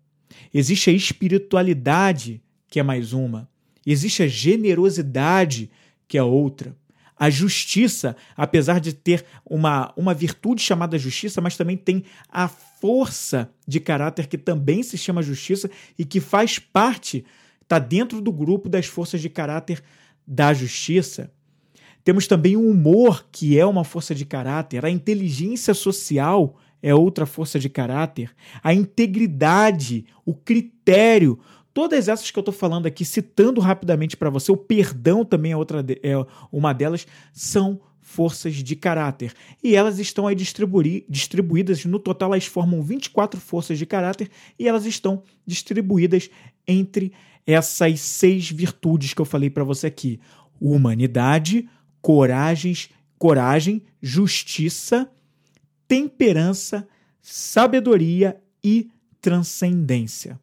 Existe 0.52 0.90
a 0.90 0.92
espiritualidade, 0.92 2.42
que 2.68 2.80
é 2.80 2.82
mais 2.82 3.12
uma. 3.12 3.48
Existe 3.86 4.22
a 4.22 4.28
generosidade, 4.28 5.70
que 6.08 6.16
é 6.16 6.22
outra. 6.22 6.76
A 7.16 7.30
justiça, 7.30 8.16
apesar 8.36 8.80
de 8.80 8.92
ter 8.92 9.24
uma, 9.44 9.92
uma 9.96 10.12
virtude 10.12 10.60
chamada 10.60 10.98
justiça, 10.98 11.40
mas 11.40 11.56
também 11.56 11.76
tem 11.76 12.04
a 12.28 12.48
força 12.48 13.50
de 13.66 13.78
caráter 13.78 14.26
que 14.26 14.36
também 14.36 14.82
se 14.82 14.98
chama 14.98 15.22
justiça 15.22 15.70
e 15.98 16.04
que 16.04 16.20
faz 16.20 16.58
parte, 16.58 17.24
está 17.62 17.78
dentro 17.78 18.20
do 18.20 18.32
grupo 18.32 18.68
das 18.68 18.86
forças 18.86 19.20
de 19.20 19.28
caráter 19.28 19.82
da 20.26 20.52
justiça. 20.52 21.30
Temos 22.04 22.26
também 22.26 22.54
o 22.54 22.68
humor, 22.68 23.26
que 23.32 23.58
é 23.58 23.64
uma 23.64 23.82
força 23.82 24.14
de 24.14 24.24
caráter, 24.24 24.84
a 24.84 24.90
inteligência 24.90 25.72
social 25.72 26.56
é 26.82 26.94
outra 26.94 27.24
força 27.24 27.58
de 27.58 27.70
caráter, 27.70 28.30
a 28.62 28.74
integridade, 28.74 30.04
o 30.24 30.34
critério, 30.34 31.40
Todas 31.74 32.06
essas 32.06 32.30
que 32.30 32.38
eu 32.38 32.40
estou 32.40 32.54
falando 32.54 32.86
aqui, 32.86 33.04
citando 33.04 33.60
rapidamente 33.60 34.16
para 34.16 34.30
você, 34.30 34.52
o 34.52 34.56
perdão 34.56 35.24
também 35.24 35.50
é, 35.50 35.56
outra 35.56 35.82
de, 35.82 35.98
é 36.04 36.14
uma 36.52 36.72
delas, 36.72 37.04
são 37.32 37.80
forças 38.00 38.54
de 38.54 38.76
caráter. 38.76 39.32
E 39.60 39.74
elas 39.74 39.98
estão 39.98 40.28
aí 40.28 40.36
distribuídas, 40.36 41.84
no 41.84 41.98
total 41.98 42.32
elas 42.32 42.46
formam 42.46 42.80
24 42.80 43.40
forças 43.40 43.76
de 43.76 43.84
caráter 43.84 44.30
e 44.56 44.68
elas 44.68 44.86
estão 44.86 45.24
distribuídas 45.44 46.30
entre 46.64 47.12
essas 47.44 47.98
seis 47.98 48.48
virtudes 48.48 49.12
que 49.12 49.20
eu 49.20 49.24
falei 49.24 49.50
para 49.50 49.64
você 49.64 49.88
aqui: 49.88 50.20
humanidade, 50.60 51.68
coragens, 52.04 52.90
coragem, 53.18 53.82
justiça, 54.02 55.10
temperança, 55.88 56.86
sabedoria 57.22 58.38
e 58.62 58.90
transcendência. 59.22 60.38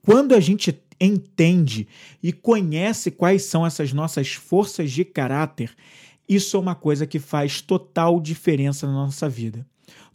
Quando 0.00 0.34
a 0.34 0.40
gente 0.40 0.80
entende 0.98 1.86
e 2.22 2.32
conhece 2.32 3.10
quais 3.10 3.42
são 3.42 3.66
essas 3.66 3.92
nossas 3.92 4.32
forças 4.32 4.90
de 4.90 5.04
caráter, 5.04 5.76
isso 6.26 6.56
é 6.56 6.60
uma 6.60 6.74
coisa 6.74 7.06
que 7.06 7.18
faz 7.18 7.60
total 7.60 8.18
diferença 8.18 8.86
na 8.86 8.94
nossa 8.94 9.28
vida. 9.28 9.66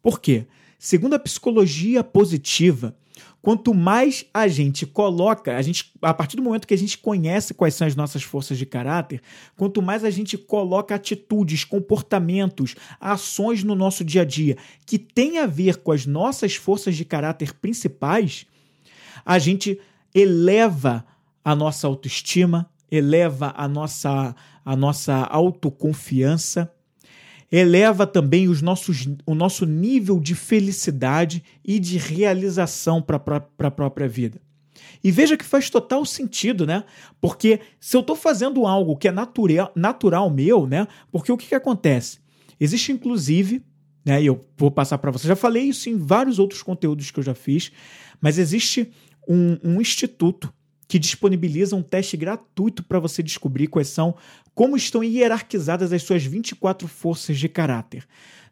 Por 0.02 0.20
quê? 0.20 0.48
Segundo 0.80 1.14
a 1.14 1.20
psicologia 1.20 2.04
positiva, 2.04 2.98
quanto 3.42 3.74
mais 3.74 4.26
a 4.34 4.48
gente 4.48 4.86
coloca, 4.86 5.58
a 5.58 5.62
gente 5.62 5.92
a 6.02 6.14
partir 6.14 6.36
do 6.38 6.44
momento 6.44 6.68
que 6.68 6.74
a 6.74 6.78
gente 6.78 6.98
conhece 6.98 7.54
quais 7.54 7.74
são 7.74 7.88
as 7.88 7.96
nossas 7.96 8.24
forças 8.24 8.58
de 8.58 8.66
caráter, 8.66 9.22
quanto 9.58 9.82
mais 9.82 10.04
a 10.04 10.10
gente 10.10 10.38
coloca 10.38 10.96
atitudes, 10.96 11.64
comportamentos, 11.64 12.76
ações 13.00 13.64
no 13.64 13.76
nosso 13.76 14.04
dia 14.04 14.22
a 14.22 14.26
dia 14.26 14.58
que 14.86 15.00
tem 15.00 15.40
a 15.40 15.48
ver 15.48 15.78
com 15.78 15.92
as 15.92 16.06
nossas 16.06 16.56
forças 16.56 16.96
de 16.96 17.04
caráter 17.04 17.54
principais, 17.54 18.46
a 19.26 19.40
gente 19.40 19.80
eleva 20.14 21.06
a 21.44 21.56
nossa 21.56 21.88
autoestima, 21.88 22.70
eleva 22.92 23.54
a 23.56 23.68
nossa, 23.68 24.36
a 24.64 24.76
nossa 24.76 25.16
autoconfiança, 25.24 26.72
eleva 27.52 28.08
também 28.08 28.48
os 28.48 28.62
nossos, 28.62 29.08
o 29.26 29.36
nosso 29.36 29.66
nível 29.66 30.20
de 30.20 30.34
felicidade 30.34 31.44
e 31.66 31.80
de 31.80 31.98
realização 31.98 33.02
para 33.02 33.18
a 33.18 33.72
própria 33.72 34.08
vida. 34.08 34.42
E 35.04 35.12
veja 35.12 35.36
que 35.36 35.44
faz 35.44 35.70
total 35.70 36.06
sentido, 36.06 36.66
né? 36.66 36.84
Porque 37.20 37.60
se 37.80 37.98
eu 37.98 38.02
estou 38.02 38.16
fazendo 38.16 38.66
algo 38.66 38.96
que 38.96 39.08
é 39.08 39.12
natural, 39.12 39.72
natural 39.76 40.30
meu, 40.30 40.66
né? 40.66 40.88
Porque 41.12 41.32
o 41.32 41.38
que, 41.38 41.48
que 41.48 41.56
acontece? 41.56 42.20
Existe, 42.60 42.92
inclusive, 42.92 43.64
né? 44.06 44.22
E 44.22 44.28
eu 44.28 44.46
vou 44.58 44.72
passar 44.72 44.98
para 45.00 45.12
você. 45.12 45.28
Já 45.28 45.36
falei 45.36 45.64
isso 45.64 45.90
em 45.90 45.98
vários 45.98 46.40
outros 46.40 46.62
conteúdos 46.62 47.12
que 47.12 47.20
eu 47.20 47.24
já 47.24 47.34
fiz, 47.34 47.72
mas 48.22 48.38
existe 48.38 48.92
um, 49.28 49.58
um 49.64 49.82
instituto 49.82 50.54
que 50.92 51.00
disponibiliza 51.00 51.74
um 51.74 51.82
teste 51.82 52.18
gratuito 52.18 52.84
para 52.84 53.00
você 53.00 53.24
descobrir 53.24 53.68
quais 53.68 53.88
são, 53.88 54.14
como 54.54 54.76
estão 54.76 55.02
hierarquizadas 55.02 55.94
as 55.94 56.04
suas 56.04 56.26
24 56.26 56.86
forças 56.86 57.40
de 57.40 57.48
caráter. 57.48 58.06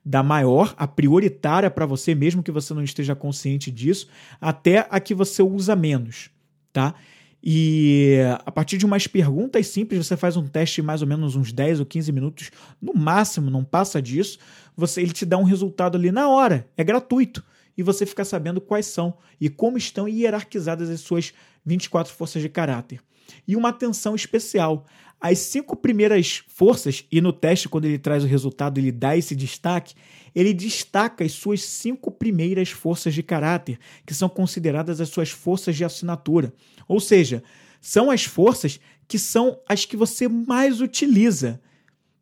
Da 0.06 0.24
maior, 0.24 0.74
a 0.78 0.88
prioritária 0.88 1.70
para 1.70 1.86
você, 1.86 2.16
mesmo 2.16 2.42
que 2.42 2.50
você 2.50 2.74
não 2.74 2.82
esteja 2.82 3.14
consciente 3.14 3.70
disso, 3.70 4.08
até 4.40 4.88
a 4.90 5.02
que 5.02 5.14
você 5.14 5.44
usa 5.44 5.76
menos, 5.76 6.30
tá? 6.72 6.96
E 7.44 8.20
a 8.46 8.52
partir 8.54 8.78
de 8.78 8.86
umas 8.86 9.06
perguntas 9.06 9.68
simples, 9.68 10.08
você 10.08 10.16
faz 10.16 10.38
um 10.38 10.48
teste 10.48 10.82
mais 10.82 11.02
ou 11.02 11.10
menos 11.10 11.36
uns 11.36 11.52
10 11.52 11.82
ou 11.82 11.86
15 11.86 12.10
minutos, 12.14 12.52
no 12.82 12.94
máximo, 12.94 13.52
não 13.52 13.66
passa 13.66 14.02
disso, 14.02 14.40
você 14.78 15.02
ele 15.02 15.12
te 15.12 15.26
dá 15.26 15.38
um 15.38 15.44
resultado 15.44 15.98
ali 15.98 16.10
na 16.10 16.30
hora, 16.30 16.66
é 16.78 16.86
gratuito 16.86 17.44
e 17.80 17.82
você 17.82 18.06
ficar 18.06 18.26
sabendo 18.26 18.60
quais 18.60 18.88
são 18.88 19.14
e 19.40 19.50
como 19.50 19.78
estão 19.78 20.06
hierarquizadas 20.06 20.90
as 20.90 21.00
suas 21.00 21.34
24 21.66 22.14
forças 22.14 22.42
de 22.42 22.50
caráter. 22.50 23.00
E 23.48 23.56
uma 23.56 23.70
atenção 23.70 24.16
especial. 24.16 24.86
As 25.18 25.40
cinco 25.40 25.78
primeiras 25.78 26.44
forças, 26.50 27.06
e 27.10 27.22
no 27.22 27.32
teste, 27.32 27.70
quando 27.70 27.86
ele 27.86 27.98
traz 27.98 28.22
o 28.22 28.28
resultado, 28.28 28.82
ele 28.82 28.92
dá 28.92 29.16
esse 29.16 29.34
destaque, 29.34 29.96
ele 30.36 30.54
destaca 30.54 31.24
as 31.24 31.32
suas 31.32 31.62
cinco 31.62 32.12
primeiras 32.12 32.70
forças 32.70 33.14
de 33.14 33.24
caráter, 33.24 33.80
que 34.06 34.14
são 34.14 34.28
consideradas 34.28 35.00
as 35.00 35.08
suas 35.08 35.30
forças 35.30 35.78
de 35.78 35.86
assinatura. 35.86 36.54
Ou 36.86 37.00
seja, 37.00 37.42
são 37.80 38.12
as 38.12 38.26
forças 38.26 38.78
que 39.08 39.18
são 39.18 39.58
as 39.70 39.86
que 39.86 39.96
você 39.96 40.28
mais 40.28 40.82
utiliza, 40.82 41.62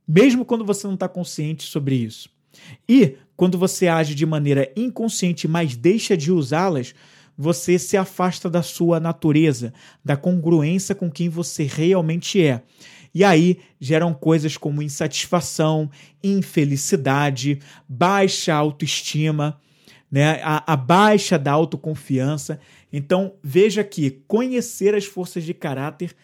mesmo 0.07 0.45
quando 0.45 0.63
você 0.63 0.85
não 0.85 0.93
está 0.93 1.09
consciente 1.09 1.63
sobre 1.63 1.95
isso. 1.95 2.29
E 2.87 3.17
quando 3.37 3.57
você 3.57 3.87
age 3.87 4.15
de 4.15 4.25
maneira 4.25 4.69
inconsciente, 4.75 5.47
mas 5.47 5.77
deixa 5.77 6.17
de 6.17 6.31
usá-las, 6.31 6.95
você 7.37 7.77
se 7.77 7.95
afasta 7.95 8.49
da 8.49 8.63
sua 8.63 8.99
natureza, 8.99 9.71
da 10.03 10.17
congruência 10.17 10.95
com 10.95 11.09
quem 11.09 11.29
você 11.29 11.63
realmente 11.63 12.41
é. 12.41 12.63
E 13.13 13.23
aí 13.23 13.59
geram 13.79 14.13
coisas 14.13 14.57
como 14.57 14.81
insatisfação, 14.81 15.89
infelicidade, 16.23 17.59
baixa 17.87 18.53
autoestima, 18.53 19.61
né? 20.11 20.41
a, 20.43 20.73
a 20.73 20.75
baixa 20.75 21.37
da 21.37 21.51
autoconfiança. 21.51 22.59
Então 22.91 23.35
veja 23.43 23.83
que 23.83 24.11
conhecer 24.27 24.95
as 24.95 25.05
forças 25.05 25.43
de 25.43 25.53
caráter 25.53 26.15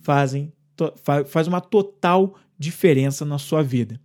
fazem 0.00 0.52
faz 1.26 1.46
uma 1.46 1.60
total 1.60 2.34
diferença 2.58 3.24
na 3.24 3.38
sua 3.38 3.62
vida. 3.62 4.00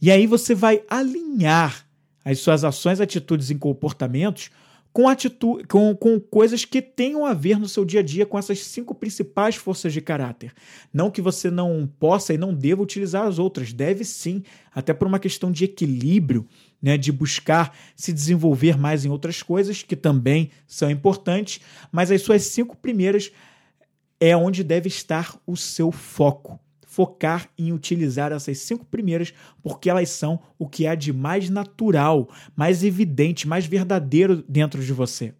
E 0.00 0.10
aí 0.10 0.26
você 0.26 0.54
vai 0.54 0.82
alinhar 0.88 1.85
as 2.26 2.40
suas 2.40 2.64
ações, 2.64 3.00
atitudes 3.00 3.50
e 3.50 3.54
comportamentos 3.54 4.50
com, 4.92 5.08
atitude, 5.08 5.64
com, 5.64 5.94
com 5.94 6.18
coisas 6.18 6.64
que 6.64 6.82
tenham 6.82 7.24
a 7.24 7.32
ver 7.32 7.56
no 7.56 7.68
seu 7.68 7.84
dia 7.84 8.00
a 8.00 8.02
dia 8.02 8.26
com 8.26 8.36
essas 8.36 8.60
cinco 8.60 8.96
principais 8.96 9.54
forças 9.54 9.92
de 9.92 10.00
caráter. 10.00 10.52
Não 10.92 11.08
que 11.08 11.22
você 11.22 11.50
não 11.50 11.88
possa 12.00 12.34
e 12.34 12.38
não 12.38 12.52
deva 12.52 12.82
utilizar 12.82 13.26
as 13.26 13.38
outras, 13.38 13.72
deve 13.72 14.04
sim, 14.04 14.42
até 14.74 14.92
por 14.92 15.06
uma 15.06 15.20
questão 15.20 15.52
de 15.52 15.64
equilíbrio, 15.64 16.48
né, 16.82 16.96
de 16.96 17.12
buscar 17.12 17.76
se 17.94 18.12
desenvolver 18.12 18.76
mais 18.76 19.04
em 19.04 19.08
outras 19.08 19.40
coisas 19.40 19.82
que 19.82 19.94
também 19.94 20.50
são 20.66 20.90
importantes, 20.90 21.60
mas 21.92 22.10
as 22.10 22.22
suas 22.22 22.42
cinco 22.42 22.76
primeiras 22.76 23.30
é 24.18 24.36
onde 24.36 24.64
deve 24.64 24.88
estar 24.88 25.38
o 25.46 25.56
seu 25.56 25.92
foco 25.92 26.58
focar 26.96 27.50
em 27.58 27.74
utilizar 27.74 28.32
essas 28.32 28.56
cinco 28.60 28.86
primeiras, 28.86 29.34
porque 29.62 29.90
elas 29.90 30.08
são 30.08 30.40
o 30.58 30.66
que 30.66 30.86
há 30.86 30.94
de 30.94 31.12
mais 31.12 31.50
natural, 31.50 32.26
mais 32.56 32.82
evidente, 32.82 33.46
mais 33.46 33.66
verdadeiro 33.66 34.42
dentro 34.48 34.82
de 34.82 34.94
você. 34.94 35.34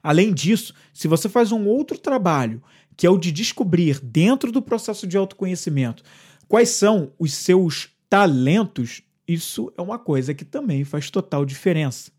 Além 0.00 0.32
disso, 0.32 0.72
se 0.92 1.08
você 1.08 1.28
faz 1.28 1.50
um 1.50 1.66
outro 1.66 1.98
trabalho, 1.98 2.62
que 2.96 3.08
é 3.08 3.10
o 3.10 3.18
de 3.18 3.32
descobrir, 3.32 3.98
dentro 3.98 4.52
do 4.52 4.62
processo 4.62 5.04
de 5.04 5.16
autoconhecimento, 5.16 6.04
quais 6.46 6.68
são 6.68 7.10
os 7.18 7.34
seus 7.34 7.88
talentos, 8.08 9.02
isso 9.26 9.72
é 9.76 9.82
uma 9.82 9.98
coisa 9.98 10.32
que 10.32 10.44
também 10.44 10.84
faz 10.84 11.10
total 11.10 11.44
diferença. 11.44 12.12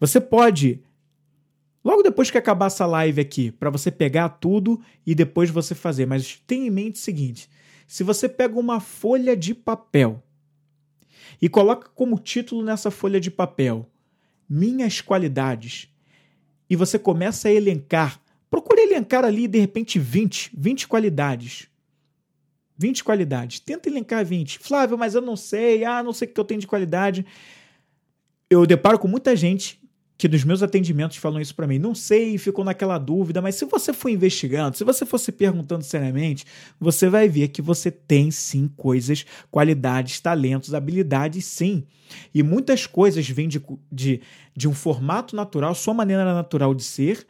Você 0.00 0.18
pode 0.18 0.80
Logo 1.84 2.02
depois 2.02 2.30
que 2.30 2.38
acabar 2.38 2.66
essa 2.66 2.86
live 2.86 3.20
aqui, 3.20 3.52
para 3.52 3.68
você 3.68 3.90
pegar 3.90 4.30
tudo 4.30 4.80
e 5.06 5.14
depois 5.14 5.50
você 5.50 5.74
fazer. 5.74 6.06
Mas 6.06 6.42
tenha 6.46 6.66
em 6.66 6.70
mente 6.70 6.94
o 6.94 6.98
seguinte: 6.98 7.50
se 7.86 8.02
você 8.02 8.26
pega 8.26 8.58
uma 8.58 8.80
folha 8.80 9.36
de 9.36 9.54
papel 9.54 10.22
e 11.42 11.48
coloca 11.48 11.90
como 11.94 12.18
título 12.18 12.64
nessa 12.64 12.90
folha 12.90 13.20
de 13.20 13.30
papel 13.30 13.86
Minhas 14.48 15.02
qualidades, 15.02 15.88
e 16.70 16.74
você 16.74 16.98
começa 16.98 17.48
a 17.48 17.52
elencar, 17.52 18.18
procure 18.50 18.80
elencar 18.80 19.22
ali 19.22 19.46
de 19.46 19.58
repente 19.58 19.98
20, 19.98 20.52
20 20.56 20.88
qualidades. 20.88 21.68
20 22.78 23.04
qualidades. 23.04 23.60
Tenta 23.60 23.90
elencar 23.90 24.24
20. 24.24 24.58
Flávio, 24.58 24.96
mas 24.96 25.14
eu 25.14 25.20
não 25.20 25.36
sei. 25.36 25.84
Ah, 25.84 26.02
não 26.02 26.12
sei 26.14 26.26
o 26.26 26.32
que 26.32 26.40
eu 26.40 26.44
tenho 26.44 26.60
de 26.60 26.66
qualidade. 26.66 27.24
Eu 28.48 28.66
deparo 28.66 28.98
com 28.98 29.06
muita 29.06 29.36
gente 29.36 29.83
que 30.16 30.28
nos 30.28 30.44
meus 30.44 30.62
atendimentos 30.62 31.16
falam 31.16 31.40
isso 31.40 31.54
para 31.54 31.66
mim. 31.66 31.78
Não 31.78 31.94
sei, 31.94 32.38
ficou 32.38 32.64
naquela 32.64 32.98
dúvida, 32.98 33.42
mas 33.42 33.56
se 33.56 33.64
você 33.64 33.92
for 33.92 34.08
investigando, 34.08 34.76
se 34.76 34.84
você 34.84 35.04
for 35.04 35.18
se 35.18 35.32
perguntando 35.32 35.82
seriamente, 35.82 36.44
você 36.78 37.08
vai 37.08 37.28
ver 37.28 37.48
que 37.48 37.60
você 37.60 37.90
tem 37.90 38.30
sim 38.30 38.70
coisas, 38.76 39.26
qualidades, 39.50 40.20
talentos, 40.20 40.72
habilidades, 40.72 41.44
sim. 41.44 41.84
E 42.32 42.42
muitas 42.42 42.86
coisas 42.86 43.28
vêm 43.28 43.48
de, 43.48 43.60
de, 43.90 44.20
de 44.56 44.68
um 44.68 44.74
formato 44.74 45.34
natural, 45.34 45.74
sua 45.74 45.94
maneira 45.94 46.24
natural 46.24 46.74
de 46.74 46.84
ser, 46.84 47.26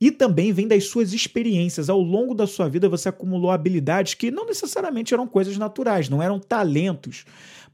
e 0.00 0.12
também 0.12 0.52
vem 0.52 0.68
das 0.68 0.84
suas 0.84 1.12
experiências. 1.12 1.90
Ao 1.90 2.00
longo 2.00 2.34
da 2.34 2.46
sua 2.46 2.68
vida, 2.68 2.88
você 2.88 3.08
acumulou 3.08 3.50
habilidades 3.50 4.14
que 4.14 4.30
não 4.30 4.46
necessariamente 4.46 5.12
eram 5.12 5.26
coisas 5.26 5.58
naturais, 5.58 6.08
não 6.08 6.22
eram 6.22 6.38
talentos, 6.38 7.24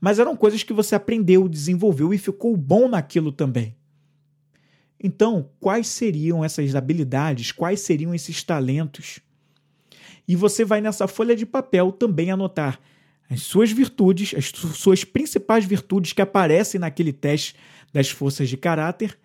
mas 0.01 0.19
eram 0.19 0.35
coisas 0.35 0.63
que 0.63 0.73
você 0.73 0.95
aprendeu, 0.95 1.47
desenvolveu 1.49 2.15
e 2.15 2.19
ficou 2.19 2.57
bom 2.57 2.89
naquilo 2.89 3.31
também. 3.31 3.75
Então, 5.07 5.51
quais 5.61 5.87
seriam 5.89 6.43
essas 6.43 6.75
habilidades? 6.75 7.53
Quais 7.53 7.81
seriam 7.81 8.15
esses 8.15 8.43
talentos? 8.43 9.21
E 10.27 10.35
você 10.35 10.65
vai 10.65 10.81
nessa 10.81 11.07
folha 11.07 11.37
de 11.37 11.45
papel 11.45 11.93
também 11.93 12.31
anotar 12.31 12.81
as 13.29 13.43
suas 13.43 13.71
virtudes, 13.71 14.35
as 14.35 14.47
suas 14.47 15.05
principais 15.05 15.67
virtudes 15.67 16.15
que 16.15 16.23
aparecem 16.23 16.81
naquele 16.81 17.13
teste 17.13 17.55
das 17.93 18.09
forças 18.09 18.49
de 18.49 18.57
caráter 18.57 19.19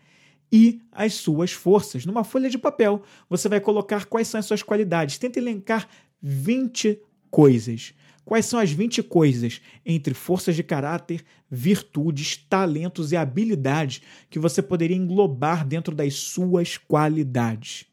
e 0.52 0.82
as 0.92 1.14
suas 1.14 1.54
forças. 1.54 2.06
Numa 2.06 2.26
folha 2.26 2.50
de 2.50 2.58
papel, 2.58 3.02
você 3.30 3.48
vai 3.48 3.62
colocar 3.62 4.04
quais 4.04 4.28
são 4.28 4.38
as 4.38 4.46
suas 4.46 4.62
qualidades. 4.62 5.18
Tenta 5.18 5.40
elencar 5.40 5.88
20 6.22 7.00
coisas. 7.32 7.94
Quais 8.30 8.46
são 8.46 8.60
as 8.60 8.70
20 8.72 9.02
coisas 9.02 9.60
entre 9.84 10.14
forças 10.14 10.56
de 10.56 10.62
caráter, 10.62 11.26
virtudes, 11.50 12.38
talentos 12.38 13.12
e 13.12 13.18
habilidades 13.18 14.04
que 14.30 14.38
você 14.38 14.62
poderia 14.62 14.96
englobar 14.96 15.66
dentro 15.66 15.96
das 15.96 16.14
suas 16.14 16.78
qualidades? 16.78 17.88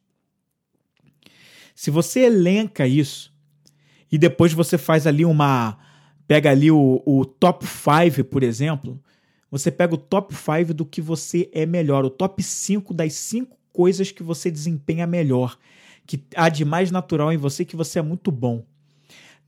Se 1.75 1.91
você 1.91 2.21
elenca 2.21 2.87
isso 2.87 3.35
e 4.13 4.19
depois 4.19 4.53
você 4.53 4.77
faz 4.77 5.07
ali 5.07 5.25
uma. 5.25 5.79
Pega 6.29 6.51
ali 6.51 6.71
o, 6.71 7.03
o 7.07 7.25
top 7.25 7.67
5, 7.67 8.23
por 8.25 8.43
exemplo. 8.43 9.03
Você 9.51 9.71
pega 9.71 9.95
o 9.95 9.97
top 9.97 10.35
5 10.35 10.75
do 10.75 10.85
que 10.85 11.01
você 11.01 11.49
é 11.51 11.65
melhor, 11.65 12.05
o 12.05 12.11
top 12.11 12.43
5 12.43 12.93
das 12.93 13.15
5 13.15 13.57
coisas 13.73 14.13
que 14.13 14.23
você 14.23 14.51
desempenha 14.51 15.07
melhor, 15.07 15.59
que 16.07 16.23
há 16.37 16.51
de 16.51 16.63
mais 16.63 16.91
natural 16.91 17.33
em 17.33 17.39
você, 17.39 17.65
que 17.65 17.75
você 17.75 18.01
é 18.01 18.03
muito 18.03 18.31
bom. 18.31 18.67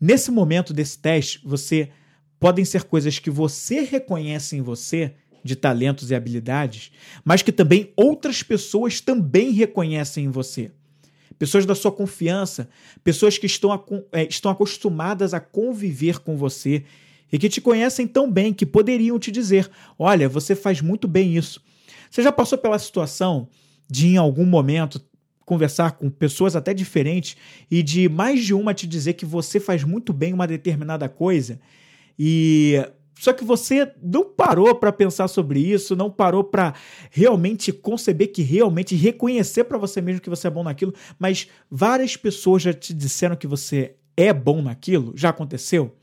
Nesse 0.01 0.31
momento 0.31 0.73
desse 0.73 0.99
teste, 0.99 1.41
você 1.45 1.91
podem 2.39 2.65
ser 2.65 2.85
coisas 2.85 3.19
que 3.19 3.31
você 3.31 3.81
reconhece 3.81 4.57
em 4.57 4.63
você 4.63 5.15
de 5.43 5.57
talentos 5.57 6.11
e 6.11 6.15
habilidades, 6.15 6.93
mas 7.25 7.43
que 7.43 7.53
também 7.53 7.93
outras 7.97 8.43
pessoas 8.43 9.01
também 9.01 9.51
reconhecem 9.51 10.27
em 10.27 10.31
você. 10.31 10.71
Pessoas 11.39 11.65
da 11.65 11.75
sua 11.75 11.93
confiança, 11.93 12.69
pessoas 13.05 13.39
que 13.39 13.47
estão, 13.47 13.73
é, 14.13 14.25
estão 14.25 14.51
acostumadas 14.51 15.33
a 15.33 15.41
conviver 15.41 16.19
com 16.19 16.37
você 16.37 16.85
e 17.33 17.39
que 17.39 17.49
te 17.49 17.61
conhecem 17.61 18.07
tão 18.07 18.31
bem 18.31 18.53
que 18.53 18.67
poderiam 18.67 19.19
te 19.19 19.31
dizer: 19.31 19.71
olha, 19.99 20.29
você 20.29 20.55
faz 20.55 20.81
muito 20.81 21.07
bem 21.07 21.37
isso. 21.37 21.63
Você 22.11 22.23
já 22.23 22.33
passou 22.33 22.59
pela 22.59 22.79
situação 22.79 23.49
de, 23.89 24.09
em 24.09 24.17
algum 24.17 24.45
momento, 24.45 25.01
conversar 25.49 25.93
com 25.93 26.11
pessoas 26.11 26.55
até 26.55 26.75
diferentes 26.75 27.37
e 27.71 27.83
de 27.83 28.07
mais 28.07 28.45
de 28.45 28.53
uma 28.53 28.75
te 28.75 28.87
dizer 28.87 29.15
que 29.15 29.25
você 29.25 29.59
faz 29.59 29.83
muito 29.83 30.13
bem 30.13 30.35
uma 30.35 30.47
determinada 30.47 31.09
coisa 31.09 31.59
e 32.19 32.85
só 33.19 33.33
que 33.33 33.45
você 33.45 33.91
não 34.01 34.25
parou 34.25 34.75
para 34.77 34.93
pensar 34.93 35.27
sobre 35.27 35.59
isso, 35.59 35.97
não 35.97 36.11
parou 36.11 36.45
para 36.45 36.75
realmente 37.11 37.73
conceber 37.73 38.31
que 38.31 38.43
realmente 38.43 38.95
reconhecer 38.95 39.65
para 39.65 39.79
você 39.79 40.01
mesmo 40.01 40.21
que 40.21 40.31
você 40.31 40.47
é 40.47 40.51
bom 40.51 40.63
naquilo, 40.63 40.95
mas 41.19 41.49
várias 41.71 42.17
pessoas 42.17 42.63
já 42.63 42.73
te 42.73 42.93
disseram 42.93 43.35
que 43.35 43.47
você 43.47 43.97
é 44.17 44.33
bom 44.33 44.61
naquilo, 44.63 45.13
já 45.17 45.31
aconteceu? 45.31 45.97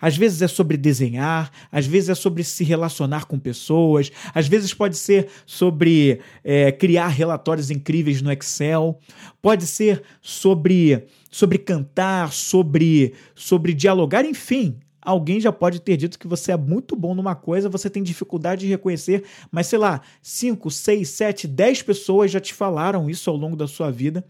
Às 0.00 0.16
vezes 0.16 0.42
é 0.42 0.48
sobre 0.48 0.76
desenhar, 0.76 1.50
às 1.70 1.86
vezes 1.86 2.08
é 2.08 2.14
sobre 2.14 2.44
se 2.44 2.64
relacionar 2.64 3.26
com 3.26 3.38
pessoas, 3.38 4.10
às 4.34 4.48
vezes 4.48 4.72
pode 4.72 4.96
ser 4.96 5.28
sobre 5.44 6.20
é, 6.44 6.72
criar 6.72 7.08
relatórios 7.08 7.70
incríveis 7.70 8.20
no 8.22 8.32
Excel, 8.32 8.98
pode 9.40 9.66
ser 9.66 10.02
sobre, 10.20 11.06
sobre 11.30 11.58
cantar, 11.58 12.32
sobre, 12.32 13.14
sobre 13.34 13.74
dialogar, 13.74 14.24
enfim. 14.24 14.78
Alguém 15.00 15.38
já 15.38 15.52
pode 15.52 15.80
ter 15.80 15.96
dito 15.96 16.18
que 16.18 16.26
você 16.26 16.50
é 16.50 16.56
muito 16.56 16.96
bom 16.96 17.14
numa 17.14 17.36
coisa, 17.36 17.68
você 17.68 17.88
tem 17.88 18.02
dificuldade 18.02 18.62
de 18.62 18.66
reconhecer, 18.66 19.22
mas 19.52 19.68
sei 19.68 19.78
lá, 19.78 20.00
5, 20.20 20.68
6, 20.68 21.08
7, 21.08 21.46
10 21.46 21.82
pessoas 21.82 22.30
já 22.30 22.40
te 22.40 22.52
falaram 22.52 23.08
isso 23.08 23.30
ao 23.30 23.36
longo 23.36 23.54
da 23.54 23.68
sua 23.68 23.88
vida, 23.88 24.26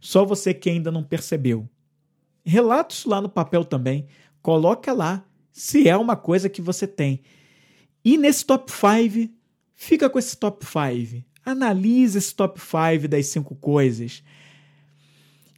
só 0.00 0.24
você 0.24 0.54
que 0.54 0.70
ainda 0.70 0.90
não 0.90 1.02
percebeu. 1.02 1.68
Relata 2.42 2.94
isso 2.94 3.08
lá 3.08 3.20
no 3.20 3.28
papel 3.28 3.64
também. 3.64 4.06
Coloca 4.44 4.92
lá 4.92 5.24
se 5.50 5.88
é 5.88 5.96
uma 5.96 6.16
coisa 6.16 6.50
que 6.50 6.60
você 6.60 6.86
tem. 6.86 7.22
E 8.04 8.18
nesse 8.18 8.44
top 8.44 8.70
5, 8.70 9.32
fica 9.74 10.10
com 10.10 10.18
esse 10.18 10.36
top 10.36 10.66
5. 10.66 11.24
Analise 11.42 12.18
esse 12.18 12.34
top 12.34 12.60
5 12.60 13.08
das 13.08 13.24
cinco 13.24 13.54
coisas. 13.54 14.22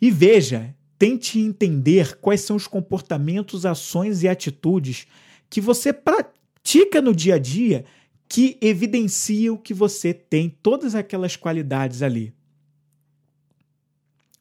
E 0.01 0.09
veja, 0.09 0.72
tente 0.96 1.40
entender 1.40 2.16
quais 2.20 2.42
são 2.42 2.55
os 2.55 2.68
comportamentos, 2.68 3.66
ações 3.66 4.22
e 4.22 4.29
atitudes 4.29 5.09
que 5.51 5.61
você 5.61 5.92
pratica 5.92 7.03
no 7.03 7.12
dia 7.12 7.35
a 7.35 7.38
dia 7.38 7.85
que 8.29 8.57
evidenciam 8.61 9.57
que 9.57 9.75
você 9.75 10.14
tem 10.14 10.49
todas 10.62 10.94
aquelas 10.94 11.35
qualidades 11.35 12.03
ali. 12.03 12.33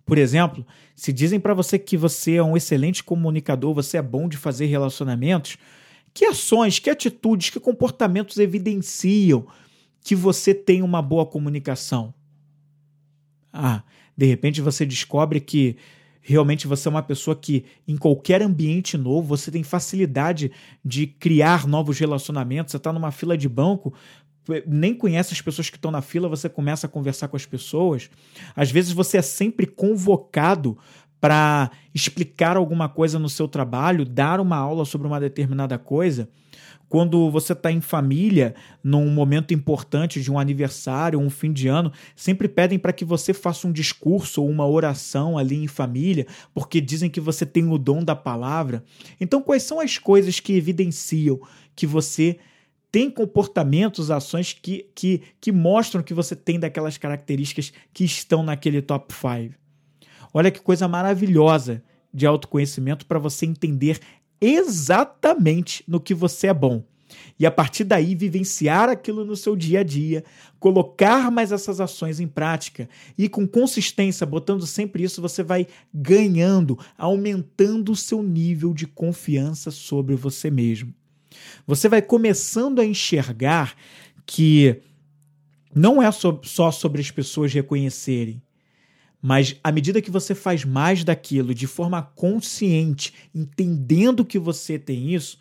Por 0.06 0.18
exemplo, 0.18 0.66
se 0.96 1.12
dizem 1.12 1.40
para 1.40 1.54
você 1.54 1.80
que 1.80 1.98
você 1.98 2.36
é 2.36 2.44
um 2.44 2.56
excelente 2.56 3.04
comunicador, 3.04 3.74
você 3.74 3.98
é 3.98 4.02
bom 4.02 4.30
de 4.30 4.38
fazer 4.38 4.68
relacionamentos, 4.68 5.58
que 6.14 6.26
ações, 6.26 6.80
que 6.80 6.90
atitudes, 6.90 7.50
que 7.50 7.60
comportamentos 7.60 8.38
evidenciam 8.38 9.48
que 10.02 10.16
você 10.16 10.54
tem 10.54 10.84
uma 10.84 11.02
boa 11.02 11.26
comunicação? 11.26 12.14
Ah, 13.52 13.84
de 14.16 14.26
repente 14.26 14.62
você 14.62 14.86
descobre 14.86 15.40
que 15.40 15.76
realmente 16.22 16.68
você 16.68 16.88
é 16.88 16.92
uma 16.92 17.04
pessoa 17.04 17.36
que, 17.36 17.66
em 17.88 17.96
qualquer 17.96 18.42
ambiente 18.42 18.98
novo, 18.98 19.28
você 19.28 19.52
tem 19.52 19.64
facilidade 19.64 20.52
de 20.84 21.06
criar 21.06 21.68
novos 21.68 22.00
relacionamentos. 22.00 22.72
Você 22.72 22.78
está 22.78 22.92
numa 22.92 23.12
fila 23.12 23.38
de 23.38 23.48
banco, 23.48 23.94
nem 24.66 24.94
conhece 24.94 25.34
as 25.34 25.42
pessoas 25.42 25.70
que 25.70 25.78
estão 25.78 25.92
na 25.92 26.02
fila, 26.02 26.30
você 26.30 26.48
começa 26.48 26.88
a 26.88 26.90
conversar 26.90 27.28
com 27.28 27.36
as 27.36 27.46
pessoas. 27.46 28.10
Às 28.56 28.72
vezes 28.72 28.92
você 28.92 29.18
é 29.18 29.22
sempre 29.22 29.66
convocado 29.66 30.78
para 31.20 31.72
explicar 31.94 32.56
alguma 32.56 32.88
coisa 32.88 33.18
no 33.18 33.30
seu 33.30 33.48
trabalho, 33.48 34.06
dar 34.06 34.40
uma 34.40 34.58
aula 34.58 34.86
sobre 34.86 35.08
uma 35.08 35.20
determinada 35.20 35.78
coisa. 35.78 36.30
Quando 36.88 37.32
você 37.32 37.54
está 37.54 37.72
em 37.72 37.82
família, 37.82 38.54
num 38.84 39.10
momento 39.10 39.54
importante 39.54 40.22
de 40.22 40.32
um 40.32 40.38
aniversário, 40.38 41.20
um 41.20 41.30
fim 41.30 41.52
de 41.52 41.68
ano, 41.68 41.92
sempre 42.16 42.48
pedem 42.48 42.78
para 42.78 42.94
que 42.94 43.04
você 43.04 43.34
faça 43.34 43.68
um 43.68 43.72
discurso 43.72 44.44
ou 44.44 44.50
uma 44.50 44.68
oração 44.68 45.38
ali 45.38 45.56
em 45.56 45.68
família, 45.68 46.28
porque 46.54 46.80
dizem 46.80 47.10
que 47.10 47.20
você 47.20 47.46
tem 47.46 47.68
o 47.68 47.78
dom 47.78 48.04
da 48.04 48.16
palavra. 48.16 48.84
Então, 49.20 49.42
quais 49.42 49.64
são 49.64 49.80
as 49.80 49.98
coisas 49.98 50.40
que 50.40 50.54
evidenciam 50.54 51.40
que 51.76 51.88
você 51.88 52.38
tem 52.96 53.10
comportamentos, 53.10 54.10
ações 54.10 54.54
que, 54.54 54.90
que, 54.96 55.22
que 55.42 55.52
mostram 55.52 56.02
que 56.02 56.14
você 56.14 56.34
tem 56.34 56.58
daquelas 56.58 56.98
características 56.98 57.74
que 57.94 58.06
estão 58.06 58.42
naquele 58.42 58.82
top 58.82 59.14
5. 59.14 59.54
Olha 60.34 60.50
que 60.50 60.62
coisa 60.62 60.88
maravilhosa 60.88 61.84
de 62.14 62.26
autoconhecimento 62.26 63.06
para 63.06 63.20
você 63.20 63.46
entender 63.46 64.00
exatamente 64.40 65.84
no 65.86 66.00
que 66.00 66.14
você 66.14 66.48
é 66.48 66.54
bom. 66.54 66.86
E 67.38 67.46
a 67.46 67.52
partir 67.52 67.84
daí 67.84 68.16
vivenciar 68.16 68.88
aquilo 68.88 69.26
no 69.26 69.36
seu 69.36 69.58
dia 69.58 69.82
a 69.82 69.84
dia, 69.84 70.24
colocar 70.58 71.30
mais 71.30 71.52
essas 71.52 71.82
ações 71.82 72.22
em 72.22 72.28
prática 72.30 72.88
e 73.18 73.28
com 73.28 73.46
consistência, 73.46 74.26
botando 74.26 74.66
sempre 74.66 75.04
isso, 75.04 75.22
você 75.22 75.44
vai 75.44 75.68
ganhando, 75.94 76.80
aumentando 76.98 77.92
o 77.92 77.96
seu 77.96 78.24
nível 78.24 78.74
de 78.74 78.88
confiança 78.88 79.70
sobre 79.70 80.16
você 80.16 80.50
mesmo. 80.50 80.94
Você 81.66 81.90
vai 81.90 82.02
começando 82.02 82.80
a 82.80 82.86
enxergar 82.86 83.76
que 84.26 84.82
não 85.74 86.02
é 86.02 86.10
só 86.12 86.72
sobre 86.72 87.02
as 87.02 87.12
pessoas 87.12 87.54
reconhecerem, 87.54 88.42
mas 89.22 89.60
à 89.64 89.72
medida 89.72 90.02
que 90.02 90.12
você 90.12 90.36
faz 90.36 90.64
mais 90.64 91.04
daquilo 91.04 91.54
de 91.54 91.66
forma 91.66 92.02
consciente, 92.02 93.14
entendendo 93.34 94.24
que 94.24 94.38
você 94.38 94.78
tem 94.78 95.14
isso, 95.14 95.40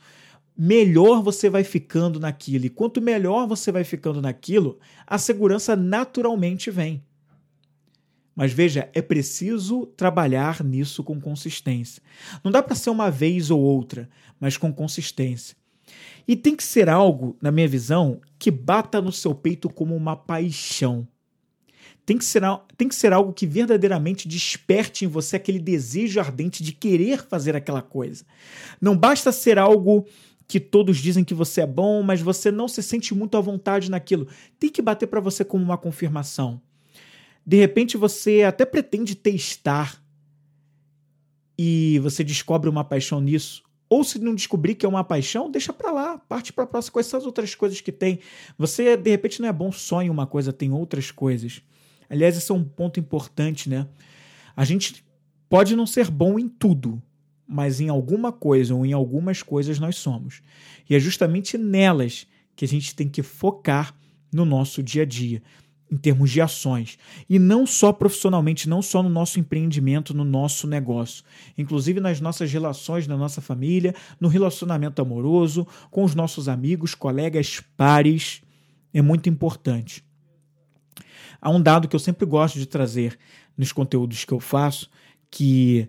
melhor 0.56 1.22
você 1.22 1.50
vai 1.50 1.64
ficando 1.64 2.18
naquilo. 2.18 2.64
E 2.64 2.70
quanto 2.70 3.02
melhor 3.02 3.46
você 3.46 3.70
vai 3.70 3.84
ficando 3.84 4.22
naquilo, 4.22 4.78
a 5.06 5.18
segurança 5.18 5.76
naturalmente 5.76 6.70
vem. 6.70 7.02
Mas 8.34 8.52
veja, 8.52 8.88
é 8.92 9.02
preciso 9.02 9.86
trabalhar 9.96 10.64
nisso 10.64 11.04
com 11.04 11.20
consistência. 11.20 12.02
Não 12.42 12.50
dá 12.50 12.62
para 12.62 12.74
ser 12.74 12.90
uma 12.90 13.10
vez 13.10 13.50
ou 13.50 13.60
outra, 13.60 14.08
mas 14.40 14.56
com 14.56 14.72
consistência. 14.72 15.56
E 16.26 16.34
tem 16.34 16.56
que 16.56 16.64
ser 16.64 16.88
algo, 16.88 17.36
na 17.40 17.50
minha 17.50 17.68
visão, 17.68 18.20
que 18.38 18.50
bata 18.50 19.00
no 19.00 19.12
seu 19.12 19.34
peito 19.34 19.68
como 19.68 19.94
uma 19.94 20.16
paixão. 20.16 21.06
Tem 22.06 22.18
que, 22.18 22.24
ser, 22.24 22.42
tem 22.76 22.86
que 22.86 22.94
ser 22.94 23.12
algo 23.12 23.32
que 23.32 23.46
verdadeiramente 23.46 24.28
desperte 24.28 25.04
em 25.04 25.08
você 25.08 25.36
aquele 25.36 25.58
desejo 25.58 26.20
ardente 26.20 26.62
de 26.62 26.72
querer 26.72 27.22
fazer 27.22 27.56
aquela 27.56 27.80
coisa. 27.80 28.24
Não 28.78 28.96
basta 28.96 29.32
ser 29.32 29.58
algo 29.58 30.06
que 30.46 30.60
todos 30.60 30.98
dizem 30.98 31.24
que 31.24 31.32
você 31.32 31.62
é 31.62 31.66
bom, 31.66 32.02
mas 32.02 32.20
você 32.20 32.50
não 32.50 32.68
se 32.68 32.82
sente 32.82 33.14
muito 33.14 33.36
à 33.36 33.40
vontade 33.40 33.90
naquilo. 33.90 34.28
Tem 34.58 34.68
que 34.68 34.82
bater 34.82 35.06
para 35.06 35.20
você 35.20 35.44
como 35.44 35.64
uma 35.64 35.78
confirmação. 35.78 36.60
De 37.46 37.56
repente 37.56 37.96
você 37.96 38.42
até 38.42 38.66
pretende 38.66 39.14
testar 39.14 40.02
e 41.56 41.98
você 42.00 42.22
descobre 42.22 42.68
uma 42.68 42.84
paixão 42.84 43.20
nisso, 43.20 43.62
ou 43.88 44.02
se 44.02 44.18
não 44.18 44.34
descobrir 44.34 44.74
que 44.74 44.86
é 44.86 44.88
uma 44.88 45.04
paixão, 45.04 45.50
deixa 45.50 45.72
para 45.72 45.90
lá, 45.90 46.18
parte 46.18 46.52
para 46.52 46.66
próxima. 46.66 46.92
Quais 46.92 47.06
são 47.06 47.18
as 47.18 47.26
outras 47.26 47.54
coisas 47.54 47.80
que 47.80 47.92
tem? 47.92 48.20
Você, 48.58 48.96
de 48.96 49.10
repente, 49.10 49.40
não 49.40 49.48
é 49.48 49.52
bom 49.52 49.70
só 49.70 50.02
em 50.02 50.10
uma 50.10 50.26
coisa, 50.26 50.52
tem 50.52 50.72
outras 50.72 51.10
coisas. 51.10 51.62
Aliás, 52.08 52.36
esse 52.36 52.50
é 52.50 52.54
um 52.54 52.64
ponto 52.64 52.98
importante, 52.98 53.68
né? 53.68 53.86
A 54.56 54.64
gente 54.64 55.04
pode 55.48 55.76
não 55.76 55.86
ser 55.86 56.10
bom 56.10 56.38
em 56.38 56.48
tudo, 56.48 57.02
mas 57.46 57.80
em 57.80 57.88
alguma 57.88 58.32
coisa 58.32 58.74
ou 58.74 58.86
em 58.86 58.92
algumas 58.92 59.42
coisas 59.42 59.78
nós 59.78 59.96
somos. 59.96 60.42
E 60.88 60.94
é 60.94 60.98
justamente 60.98 61.58
nelas 61.58 62.26
que 62.56 62.64
a 62.64 62.68
gente 62.68 62.94
tem 62.94 63.08
que 63.08 63.22
focar 63.22 63.94
no 64.32 64.44
nosso 64.44 64.82
dia 64.82 65.02
a 65.02 65.06
dia 65.06 65.42
em 65.94 65.96
termos 65.96 66.32
de 66.32 66.40
ações. 66.40 66.98
E 67.30 67.38
não 67.38 67.64
só 67.64 67.92
profissionalmente, 67.92 68.68
não 68.68 68.82
só 68.82 69.00
no 69.00 69.08
nosso 69.08 69.38
empreendimento, 69.38 70.12
no 70.12 70.24
nosso 70.24 70.66
negócio. 70.66 71.22
Inclusive 71.56 72.00
nas 72.00 72.20
nossas 72.20 72.52
relações, 72.52 73.06
na 73.06 73.16
nossa 73.16 73.40
família, 73.40 73.94
no 74.20 74.26
relacionamento 74.26 75.00
amoroso, 75.00 75.64
com 75.92 76.02
os 76.02 76.12
nossos 76.12 76.48
amigos, 76.48 76.96
colegas, 76.96 77.62
pares. 77.76 78.42
É 78.92 79.00
muito 79.00 79.28
importante. 79.28 80.04
Há 81.40 81.48
um 81.48 81.62
dado 81.62 81.86
que 81.86 81.94
eu 81.94 82.00
sempre 82.00 82.26
gosto 82.26 82.58
de 82.58 82.66
trazer 82.66 83.16
nos 83.56 83.70
conteúdos 83.70 84.24
que 84.24 84.32
eu 84.32 84.40
faço, 84.40 84.90
que 85.30 85.88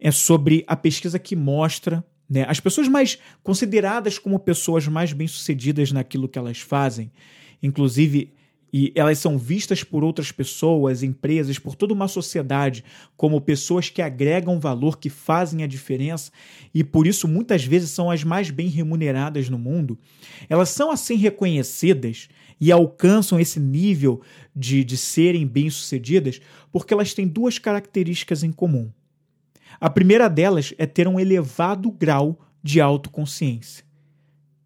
é 0.00 0.10
sobre 0.10 0.64
a 0.66 0.74
pesquisa 0.74 1.16
que 1.16 1.36
mostra 1.36 2.04
né, 2.28 2.44
as 2.48 2.58
pessoas 2.58 2.88
mais 2.88 3.18
consideradas 3.44 4.18
como 4.18 4.36
pessoas 4.40 4.88
mais 4.88 5.12
bem-sucedidas 5.12 5.92
naquilo 5.92 6.28
que 6.28 6.40
elas 6.40 6.58
fazem. 6.58 7.12
Inclusive, 7.62 8.34
e 8.76 8.92
elas 8.96 9.20
são 9.20 9.38
vistas 9.38 9.84
por 9.84 10.02
outras 10.02 10.32
pessoas, 10.32 11.04
empresas, 11.04 11.60
por 11.60 11.76
toda 11.76 11.94
uma 11.94 12.08
sociedade 12.08 12.84
como 13.16 13.40
pessoas 13.40 13.88
que 13.88 14.02
agregam 14.02 14.58
valor, 14.58 14.98
que 14.98 15.08
fazem 15.08 15.62
a 15.62 15.66
diferença 15.68 16.32
e 16.74 16.82
por 16.82 17.06
isso 17.06 17.28
muitas 17.28 17.64
vezes 17.64 17.90
são 17.90 18.10
as 18.10 18.24
mais 18.24 18.50
bem 18.50 18.66
remuneradas 18.66 19.48
no 19.48 19.56
mundo, 19.56 19.96
elas 20.48 20.70
são 20.70 20.90
assim 20.90 21.14
reconhecidas 21.14 22.28
e 22.60 22.72
alcançam 22.72 23.38
esse 23.38 23.60
nível 23.60 24.20
de, 24.56 24.82
de 24.82 24.96
serem 24.96 25.46
bem-sucedidas 25.46 26.40
porque 26.72 26.92
elas 26.92 27.14
têm 27.14 27.28
duas 27.28 27.60
características 27.60 28.42
em 28.42 28.50
comum. 28.50 28.90
A 29.80 29.88
primeira 29.88 30.26
delas 30.26 30.74
é 30.78 30.84
ter 30.84 31.06
um 31.06 31.20
elevado 31.20 31.92
grau 31.92 32.40
de 32.60 32.80
autoconsciência. 32.80 33.84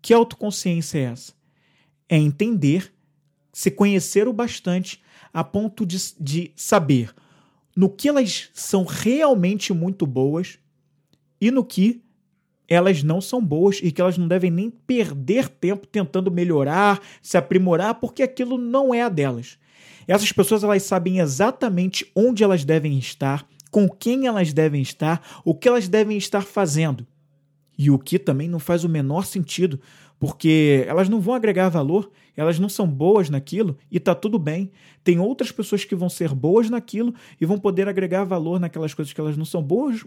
Que 0.01 0.15
autoconsciência 0.15 0.99
é 0.99 1.03
essa? 1.03 1.35
É 2.09 2.17
entender 2.17 2.91
se 3.53 3.71
conhecer 3.71 4.29
o 4.29 4.33
bastante 4.33 5.03
a 5.33 5.43
ponto 5.43 5.85
de, 5.85 5.99
de 6.21 6.53
saber 6.57 7.15
no 7.79 7.89
que 7.89 8.09
elas 8.09 8.51
são 8.53 8.85
realmente 8.85 9.73
muito 9.73 10.05
boas 10.05 10.59
e 11.41 11.49
no 11.49 11.65
que 11.65 12.03
elas 12.69 13.05
não 13.05 13.21
são 13.21 13.41
boas 13.41 13.79
e 13.83 13.93
que 13.93 14.01
elas 14.01 14.19
não 14.19 14.27
devem 14.27 14.51
nem 14.51 14.69
perder 14.69 15.49
tempo 15.49 15.87
tentando 15.87 16.29
melhorar, 16.29 17.01
se 17.23 17.39
aprimorar, 17.39 17.95
porque 17.95 18.23
aquilo 18.23 18.59
não 18.59 18.93
é 18.93 19.03
a 19.03 19.09
delas. 19.09 19.59
Essas 20.09 20.33
pessoas 20.33 20.65
elas 20.65 20.83
sabem 20.83 21.21
exatamente 21.21 22.11
onde 22.17 22.43
elas 22.43 22.65
devem 22.65 22.99
estar, 22.99 23.47
com 23.71 23.89
quem 23.89 24.27
elas 24.27 24.53
devem 24.53 24.83
estar, 24.83 25.41
o 25.45 25.55
que 25.55 25.69
elas 25.69 25.87
devem 25.87 26.19
estar 26.19 26.43
fazendo. 26.43 27.07
E 27.79 27.91
o 27.93 27.99
que 27.99 28.19
também 28.19 28.49
não 28.49 28.59
faz 28.59 28.83
o 28.83 28.89
menor 28.89 29.25
sentido, 29.25 29.81
porque 30.19 30.85
elas 30.87 31.09
não 31.09 31.21
vão 31.21 31.35
agregar 31.35 31.69
valor, 31.69 32.11
elas 32.37 32.59
não 32.59 32.69
são 32.69 32.87
boas 32.87 33.31
naquilo 33.31 33.77
e 33.91 34.01
tá 34.01 34.15
tudo 34.15 34.39
bem. 34.39 34.71
Tem 35.05 35.19
outras 35.19 35.53
pessoas 35.53 35.85
que 35.85 35.95
vão 35.95 36.09
ser 36.09 36.35
boas 36.35 36.69
naquilo 36.69 37.15
e 37.41 37.47
vão 37.47 37.59
poder 37.59 37.89
agregar 37.89 38.25
valor 38.25 38.59
naquelas 38.59 38.95
coisas 38.95 39.13
que 39.13 39.21
elas 39.21 39.37
não 39.37 39.45
são 39.45 39.63
boas, 39.63 40.05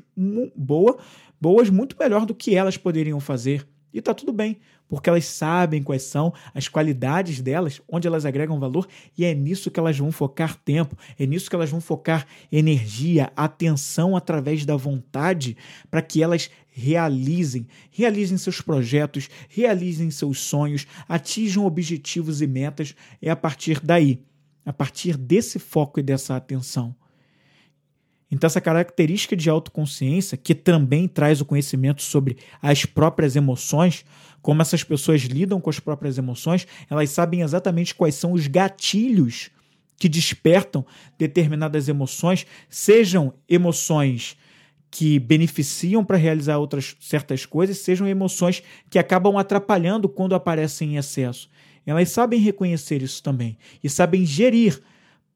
boa, 0.56 0.98
boas 1.40 1.70
muito 1.70 1.96
melhor 2.00 2.26
do 2.26 2.36
que 2.36 2.56
elas 2.56 2.78
poderiam 2.78 3.20
fazer. 3.20 3.68
E 3.94 4.02
tá 4.02 4.14
tudo 4.14 4.32
bem, 4.32 4.58
porque 4.88 5.10
elas 5.10 5.26
sabem 5.26 5.84
quais 5.84 6.04
são 6.04 6.34
as 6.54 6.68
qualidades 6.68 7.42
delas, 7.42 7.82
onde 7.88 8.08
elas 8.08 8.26
agregam 8.26 8.60
valor, 8.60 8.88
e 9.18 9.26
é 9.26 9.34
nisso 9.34 9.70
que 9.70 9.80
elas 9.80 9.98
vão 9.98 10.12
focar 10.12 10.56
tempo, 10.56 10.98
é 11.20 11.26
nisso 11.26 11.50
que 11.50 11.56
elas 11.56 11.70
vão 11.70 11.82
focar 11.82 12.26
energia, 12.52 13.32
atenção 13.36 14.16
através 14.16 14.66
da 14.66 14.76
vontade, 14.76 15.58
para 15.90 16.02
que 16.02 16.24
elas 16.24 16.50
realizem, 16.70 17.68
realizem 17.92 18.38
seus 18.38 18.62
projetos, 18.62 19.30
realizem 19.50 20.10
seus 20.10 20.40
sonhos, 20.40 20.88
atinjam 21.08 21.66
objetivos 21.66 22.42
e 22.42 22.48
metas, 22.48 22.96
é 23.22 23.30
a 23.30 23.36
partir 23.36 23.80
daí, 23.82 24.22
a 24.66 24.72
partir 24.72 25.18
desse 25.18 25.60
foco 25.60 26.00
e 26.00 26.04
dessa 26.04 26.36
atenção. 26.36 26.96
Então, 28.32 28.48
essa 28.48 28.62
característica 28.62 29.36
de 29.36 29.50
autoconsciência, 29.50 30.38
que 30.38 30.56
também 30.56 31.08
traz 31.08 31.42
o 31.42 31.46
conhecimento 31.46 32.02
sobre 32.02 32.38
as 32.62 32.86
próprias 32.86 33.36
emoções, 33.36 34.06
como 34.42 34.62
essas 34.62 34.84
pessoas 34.84 35.22
lidam 35.24 35.60
com 35.60 35.70
as 35.70 35.80
próprias 35.80 36.18
emoções, 36.18 36.66
elas 36.90 37.10
sabem 37.10 37.42
exatamente 37.42 37.94
quais 37.94 38.16
são 38.16 38.32
os 38.32 38.48
gatilhos 38.48 39.50
que 39.98 40.10
despertam 40.10 40.84
determinadas 41.18 41.88
emoções, 41.88 42.48
sejam 42.70 43.34
emoções 43.48 44.38
que 44.90 45.20
beneficiam 45.20 46.04
para 46.04 46.18
realizar 46.18 46.58
outras 46.58 46.96
certas 47.00 47.46
coisas, 47.46 47.78
sejam 47.78 48.08
emoções 48.08 48.64
que 48.90 48.98
acabam 48.98 49.38
atrapalhando 49.38 50.10
quando 50.10 50.36
aparecem 50.36 50.94
em 50.94 50.98
excesso. 50.98 51.50
Elas 51.86 52.10
sabem 52.10 52.40
reconhecer 52.40 53.02
isso 53.02 53.22
também 53.22 53.58
e 53.84 53.90
sabem 53.90 54.26
gerir 54.26 54.82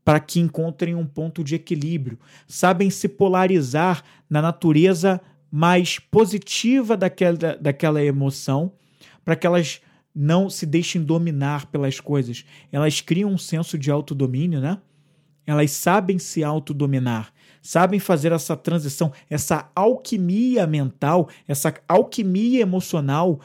para 0.06 0.20
que 0.20 0.40
encontrem 0.40 0.94
um 0.94 1.06
ponto 1.06 1.44
de 1.44 1.56
equilíbrio, 1.56 2.20
sabem 2.48 2.92
se 2.92 3.10
polarizar 3.10 4.04
na 4.30 4.40
natureza 4.40 5.20
mais 5.52 5.98
positiva 5.98 6.96
daquela, 6.96 7.58
daquela 7.60 8.04
emoção, 8.04 8.72
para 9.24 9.36
que 9.36 9.48
elas 9.48 9.82
não 10.14 10.48
se 10.48 10.66
deixem 10.66 11.02
dominar 11.02 11.66
pelas 11.66 12.00
coisas. 12.00 12.46
Elas 12.72 13.02
criam 13.02 13.32
um 13.32 13.38
senso 13.38 13.80
de 13.80 13.90
autodomínio, 13.90 14.62
né? 14.62 14.78
Elas 15.48 15.72
sabem 15.72 16.18
se 16.20 16.44
autodominar, 16.44 17.32
sabem 17.62 18.00
fazer 18.00 18.32
essa 18.32 18.56
transição, 18.56 19.12
essa 19.30 19.70
alquimia 19.76 20.66
mental, 20.66 21.30
essa 21.48 21.74
alquimia 21.88 22.62
emocional, 22.62 23.40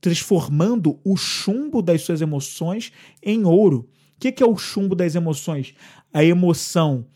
transformando 0.00 0.98
o 1.04 1.16
chumbo 1.16 1.82
das 1.82 2.02
suas 2.02 2.20
emoções 2.20 2.92
em 3.22 3.44
ouro. 3.44 3.88
O 4.28 4.32
que 4.32 4.42
é 4.42 4.46
o 4.46 4.56
chumbo 4.56 4.94
das 4.94 5.14
emoções? 5.14 5.74
A 6.12 6.24
emoção 6.24 7.06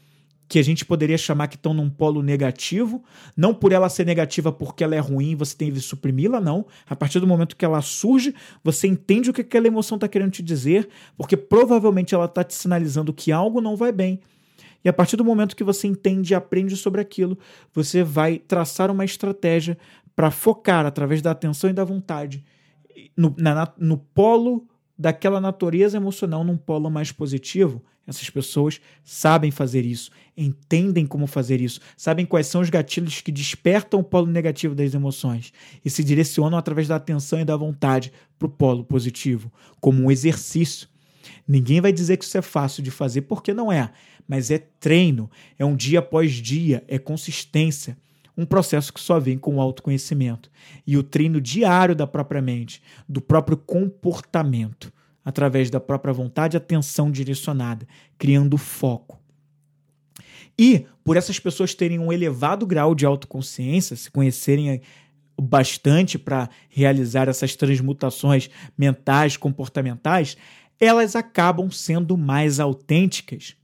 que 0.49 0.59
a 0.59 0.65
gente 0.65 0.85
poderia 0.85 1.19
chamar 1.19 1.49
que 1.49 1.57
estão 1.57 1.75
num 1.75 1.91
polo 1.91 2.23
negativo, 2.23 3.05
não 3.37 3.53
por 3.53 3.71
ela 3.71 3.89
ser 3.91 4.07
negativa 4.07 4.51
porque 4.51 4.83
ela 4.83 4.95
é 4.95 4.99
ruim, 4.99 5.37
você 5.37 5.55
tem 5.55 5.71
que 5.71 5.79
suprimi-la, 5.79 6.41
não. 6.41 6.65
A 6.89 6.97
partir 6.97 7.21
do 7.21 7.27
momento 7.27 7.55
que 7.55 7.65
ela 7.65 7.83
surge, 7.83 8.35
você 8.65 8.87
entende 8.87 9.29
o 9.29 9.33
que 9.33 9.43
aquela 9.43 9.67
emoção 9.67 9.97
está 9.97 10.09
querendo 10.09 10.31
te 10.31 10.43
dizer, 10.43 10.89
porque 11.19 11.37
provavelmente 11.37 12.15
ela 12.15 12.25
está 12.25 12.43
te 12.43 12.55
sinalizando 12.55 13.13
que 13.13 13.31
algo 13.31 13.61
não 13.61 13.77
vai 13.77 13.93
bem. 13.93 14.21
E 14.83 14.89
a 14.89 14.93
partir 14.93 15.17
do 15.17 15.25
momento 15.25 15.55
que 15.55 15.65
você 15.65 15.87
entende 15.87 16.33
e 16.33 16.35
aprende 16.35 16.77
sobre 16.77 17.01
aquilo, 17.01 17.39
você 17.75 18.03
vai 18.03 18.39
traçar 18.39 18.91
uma 18.91 19.05
estratégia 19.05 19.77
para 20.17 20.31
focar 20.31 20.87
através 20.87 21.21
da 21.21 21.31
atenção 21.31 21.69
e 21.69 21.75
da 21.75 21.85
vontade 21.85 22.43
no, 23.17 23.35
na, 23.37 23.73
no 23.79 23.99
polo 23.99 24.67
daquela 24.99 25.41
natureza 25.41 25.97
emocional 25.97 26.43
num 26.43 26.57
polo 26.57 26.91
mais 26.91 27.13
positivo, 27.13 27.83
essas 28.07 28.31
pessoas 28.31 28.81
sabem 29.05 29.51
fazer 29.51 29.85
isso, 29.85 30.11
entendem 30.35 31.07
como 31.07 31.27
fazer 31.27 31.61
isso, 31.61 31.79
sabem 31.95 32.25
quais 32.25 32.47
são 32.47 32.63
os 32.63 32.71
gatilhos 32.71 33.21
que 33.21 33.31
despertam 33.31 34.01
o 34.01 34.05
polo 34.05 34.27
negativo 34.27 34.75
das 34.75 34.95
emoções 34.95 35.53
e 35.85 35.91
se 35.91 36.03
direcionam 36.03 36.57
através 36.57 36.89
da 36.89 36.97
atenção 36.97 37.39
e 37.39 37.45
da 37.45 37.55
vontade 37.55 38.11
para 38.39 38.47
o 38.47 38.51
polo 38.51 38.83
positivo, 38.83 39.53
como 39.79 40.03
um 40.03 40.11
exercício. 40.11 40.89
Ninguém 41.47 41.83
vai 41.83 41.93
dizer 41.93 42.17
que 42.17 42.25
isso 42.25 42.39
é 42.39 42.43
fácil 42.43 42.83
de 42.83 42.91
fazer, 42.91 43.23
porque 43.23 43.53
não 43.53 43.71
é, 43.71 43.91
mas 44.27 44.51
é 44.51 44.59
treino, 44.59 45.31
é 45.59 45.65
um 45.65 45.77
dia 45.77 45.99
após 45.99 46.33
dia, 46.33 46.83
é 46.89 46.99
consistência 46.99 47.97
um 48.39 48.47
processo 48.47 48.93
que 48.93 49.01
só 49.01 49.19
vem 49.19 49.37
com 49.37 49.57
o 49.57 49.61
autoconhecimento 49.61 50.49
e 50.87 50.97
o 50.97 51.03
treino 51.03 51.41
diário 51.41 51.97
da 51.97 52.07
própria 52.07 52.41
mente, 52.41 52.81
do 53.09 53.21
próprio 53.21 53.57
comportamento, 53.57 54.93
através 55.25 55.69
da 55.69 55.81
própria 55.81 56.15
vontade 56.15 56.57
e 56.57 56.59
atenção 56.59 57.11
direcionada, 57.11 57.87
criando 58.17 58.57
foco. 58.57 59.19
E 60.57 60.87
por 61.03 61.17
essas 61.17 61.41
pessoas 61.41 61.75
terem 61.75 61.99
um 61.99 62.13
elevado 62.13 62.65
grau 62.65 62.95
de 62.95 63.05
autoconsciência, 63.05 63.97
se 63.97 64.09
conhecerem 64.09 64.81
bastante 65.41 66.17
para 66.17 66.49
realizar 66.69 67.29
essas 67.29 67.57
transmutações 67.57 68.49
mentais, 68.77 69.37
comportamentais, 69.37 70.37
elas 70.79 71.17
acabam 71.17 71.71
sendo 71.71 72.17
mais 72.17 72.61
autênticas 72.61 73.57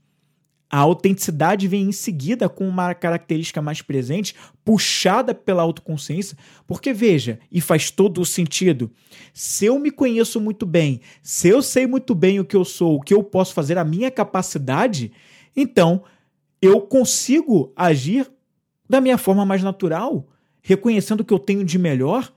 a 0.69 0.79
autenticidade 0.79 1.67
vem 1.67 1.83
em 1.83 1.91
seguida 1.91 2.49
com 2.49 2.67
uma 2.67 2.93
característica 2.93 3.61
mais 3.61 3.81
presente, 3.81 4.35
puxada 4.63 5.33
pela 5.33 5.61
autoconsciência, 5.61 6.37
porque 6.65 6.91
veja, 6.91 7.39
e 7.51 7.61
faz 7.61 7.91
todo 7.91 8.19
o 8.19 8.25
sentido. 8.25 8.91
Se 9.33 9.65
eu 9.65 9.77
me 9.77 9.91
conheço 9.91 10.41
muito 10.41 10.65
bem, 10.65 11.01
se 11.21 11.47
eu 11.47 11.61
sei 11.61 11.85
muito 11.85 12.15
bem 12.15 12.39
o 12.39 12.45
que 12.45 12.55
eu 12.55 12.65
sou, 12.65 12.95
o 12.95 13.01
que 13.01 13.13
eu 13.13 13.23
posso 13.23 13.53
fazer, 13.53 13.77
a 13.77 13.83
minha 13.83 14.09
capacidade, 14.09 15.11
então 15.55 16.03
eu 16.61 16.81
consigo 16.81 17.71
agir 17.75 18.29
da 18.89 18.99
minha 18.99 19.17
forma 19.17 19.45
mais 19.45 19.61
natural, 19.61 20.27
reconhecendo 20.61 21.21
o 21.21 21.25
que 21.25 21.33
eu 21.33 21.39
tenho 21.39 21.63
de 21.63 21.77
melhor 21.77 22.33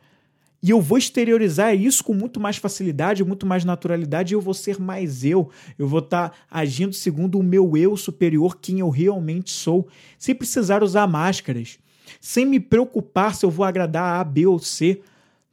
e 0.62 0.71
eu 0.71 0.81
vou 0.81 0.99
exteriorizar 0.99 1.75
isso 1.75 2.03
com 2.03 2.12
muito 2.12 2.40
mais 2.40 2.57
facilidade, 2.57 3.25
muito 3.25 3.47
mais 3.47 3.64
naturalidade, 3.64 4.33
e 4.33 4.35
eu 4.35 4.40
vou 4.40 4.55
ser 4.55 4.81
mais 4.81 5.25
eu. 5.25 5.51
Eu 5.79 5.87
vou 5.87 6.01
estar 6.01 6.31
tá 6.31 6.37
agindo 6.51 6.92
segundo 6.92 7.38
o 7.38 7.42
meu 7.42 7.77
eu 7.77 7.97
superior, 7.97 8.59
quem 8.61 8.81
eu 8.81 8.90
realmente 8.90 9.51
sou, 9.53 9.87
sem 10.18 10.35
precisar 10.35 10.83
usar 10.83 11.07
máscaras, 11.07 11.79
sem 12.21 12.44
me 12.44 12.59
preocupar 12.59 13.35
se 13.35 13.47
eu 13.47 13.51
vou 13.51 13.64
agradar 13.64 14.21
A, 14.21 14.25
B 14.25 14.47
ou 14.47 14.59
C, 14.59 15.01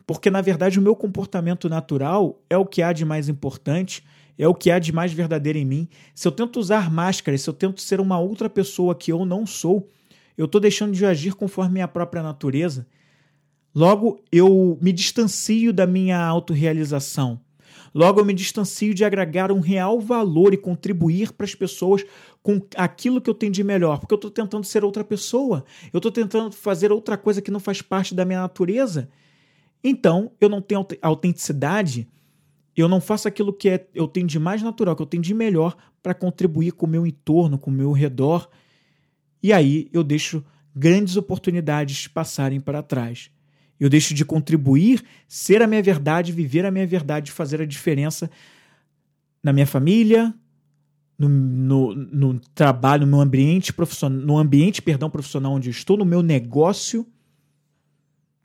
porque 0.08 0.30
na 0.30 0.42
verdade 0.42 0.80
o 0.80 0.82
meu 0.82 0.96
comportamento 0.96 1.70
natural 1.70 2.40
é 2.50 2.58
o 2.58 2.66
que 2.66 2.82
há 2.82 2.92
de 2.92 3.06
mais 3.06 3.30
importante, 3.30 4.04
é 4.38 4.48
o 4.48 4.54
que 4.54 4.72
há 4.72 4.80
de 4.80 4.92
mais 4.92 5.14
verdadeiro 5.14 5.60
em 5.60 5.66
mim. 5.66 5.88
Se 6.14 6.28
eu 6.28 6.32
tento 6.32 6.60
usar 6.60 6.92
máscaras, 6.92 7.42
se 7.42 7.50
eu 7.50 7.54
tento 7.54 7.80
ser 7.80 8.00
uma 8.00 8.20
outra 8.20 8.50
pessoa 8.50 8.96
que 8.96 9.12
eu 9.12 9.24
não 9.24 9.46
sou, 9.46 9.88
eu 10.38 10.46
estou 10.46 10.60
deixando 10.60 10.94
de 10.94 11.06
agir 11.06 11.36
conforme 11.36 11.74
minha 11.74 11.88
própria 11.88 12.22
natureza. 12.22 12.86
Logo, 13.76 14.24
eu 14.32 14.78
me 14.82 14.94
distancio 14.94 15.74
da 15.74 15.86
minha 15.86 16.18
autorrealização. 16.26 17.42
Logo, 17.94 18.22
eu 18.22 18.26
me 18.26 18.34
distancio 18.34 18.94
de 18.94 19.04
agregar 19.04 19.52
um 19.52 19.60
real 19.60 20.00
valor 20.00 20.54
e 20.54 20.58
contribuir 20.58 21.34
para 21.34 21.46
as 21.46 21.54
pessoas 21.54 22.06
com 22.42 22.62
aquilo 22.76 23.20
que 23.20 23.30
eu 23.30 23.34
tenho 23.34 23.52
de 23.52 23.64
melhor, 23.66 24.00
porque 24.00 24.14
eu 24.14 24.18
estou 24.18 24.32
tentando 24.32 24.66
ser 24.66 24.86
outra 24.86 25.04
pessoa. 25.04 25.66
Eu 25.92 25.98
estou 25.98 26.12
tentando 26.12 26.54
fazer 26.54 26.90
outra 26.90 27.18
coisa 27.18 27.42
que 27.42 27.52
não 27.52 27.60
faz 27.60 27.82
parte 27.82 28.16
da 28.16 28.24
minha 28.24 28.42
natureza. 28.42 29.10
Então, 29.84 30.32
eu 30.40 30.48
não 30.48 30.62
tenho 30.62 30.86
autenticidade, 31.02 32.08
eu 32.78 32.88
não 32.88 33.02
faço 33.02 33.28
aquilo 33.28 33.52
que 33.54 33.70
é, 33.70 33.88
eu 33.94 34.08
tenho 34.08 34.28
de 34.28 34.40
mais 34.40 34.62
natural, 34.62 34.96
que 34.96 35.02
eu 35.02 35.06
tenho 35.06 35.24
de 35.24 35.34
melhor 35.34 35.76
para 36.02 36.14
contribuir 36.14 36.72
com 36.72 36.86
o 36.86 36.90
meu 36.90 37.06
entorno, 37.06 37.58
com 37.58 37.72
o 37.72 37.74
meu 37.74 37.92
redor. 37.92 38.50
E 39.44 39.52
aí 39.52 39.90
eu 39.92 40.04
deixo 40.04 40.44
grandes 40.74 41.18
oportunidades 41.18 42.08
passarem 42.08 42.60
para 42.60 42.82
trás. 42.82 43.35
Eu 43.80 43.90
deixo 43.90 44.14
de 44.14 44.24
contribuir, 44.24 45.04
ser 45.28 45.62
a 45.62 45.68
minha 45.68 45.84
verdade, 45.84 46.32
viver 46.32 46.66
a 46.66 46.72
minha 46.72 46.88
verdade, 46.88 47.32
fazer 47.32 47.62
a 47.62 47.66
diferença 47.66 48.30
na 49.44 49.52
minha 49.52 49.68
família, 49.68 50.34
no, 51.18 51.30
no, 51.30 51.96
no 51.96 52.40
trabalho, 52.54 53.06
no 53.06 53.22
ambiente 53.22 53.72
profissional, 53.72 54.20
no 54.20 54.38
ambiente, 54.38 54.82
perdão, 54.82 55.10
profissional 55.10 55.54
onde 55.54 55.70
estou, 55.70 55.98
no 55.98 56.06
meu 56.06 56.22
negócio, 56.22 57.06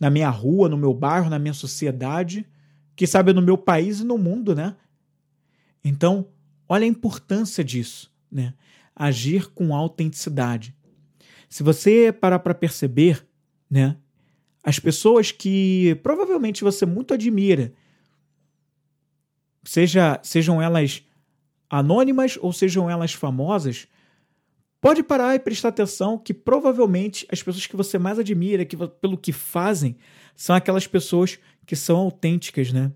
na 0.01 0.11
minha 0.11 0.31
rua, 0.31 0.69
no 0.69 0.77
meu 0.77 0.95
bairro, 0.95 1.31
na 1.31 1.39
minha 1.39 1.55
sociedade, 1.55 2.47
que 2.97 3.07
sabe 3.07 3.33
no 3.33 3.43
meu 3.43 3.57
país 3.57 4.01
e 4.01 4.05
no 4.05 4.19
mundo, 4.19 4.55
né? 4.55 4.77
Então, 5.85 6.29
olha 6.69 6.85
a 6.85 6.89
importância 6.89 7.65
disso, 7.65 8.13
né? 8.31 8.55
Agir 8.95 9.51
com 9.53 9.75
autenticidade. 9.75 10.75
Se 11.49 11.63
você 11.63 12.13
parar 12.13 12.39
para 12.39 12.55
perceber, 12.55 13.27
né, 13.69 13.97
as 14.63 14.79
pessoas 14.79 15.33
que 15.33 15.99
provavelmente 16.03 16.63
você 16.63 16.85
muito 16.85 17.15
admira, 17.15 17.73
seja, 19.65 20.21
sejam 20.23 20.61
elas 20.61 21.03
anônimas 21.69 22.39
ou 22.41 22.53
sejam 22.53 22.91
elas 22.91 23.13
famosas, 23.13 23.87
pode 24.81 25.03
parar 25.03 25.35
e 25.35 25.39
prestar 25.39 25.69
atenção 25.69 26.19
que 26.19 26.35
provavelmente 26.35 27.27
as 27.31 27.43
pessoas 27.43 27.67
que 27.67 27.77
você 27.77 27.99
mais 27.99 28.19
admira, 28.19 28.65
que 28.65 28.77
pelo 28.77 29.17
que 29.17 29.33
fazem, 29.33 29.97
são 30.35 30.57
aquelas 30.57 30.87
pessoas 30.87 31.39
que 31.67 31.77
são 31.77 31.99
autênticas, 31.99 32.73
né? 32.73 32.91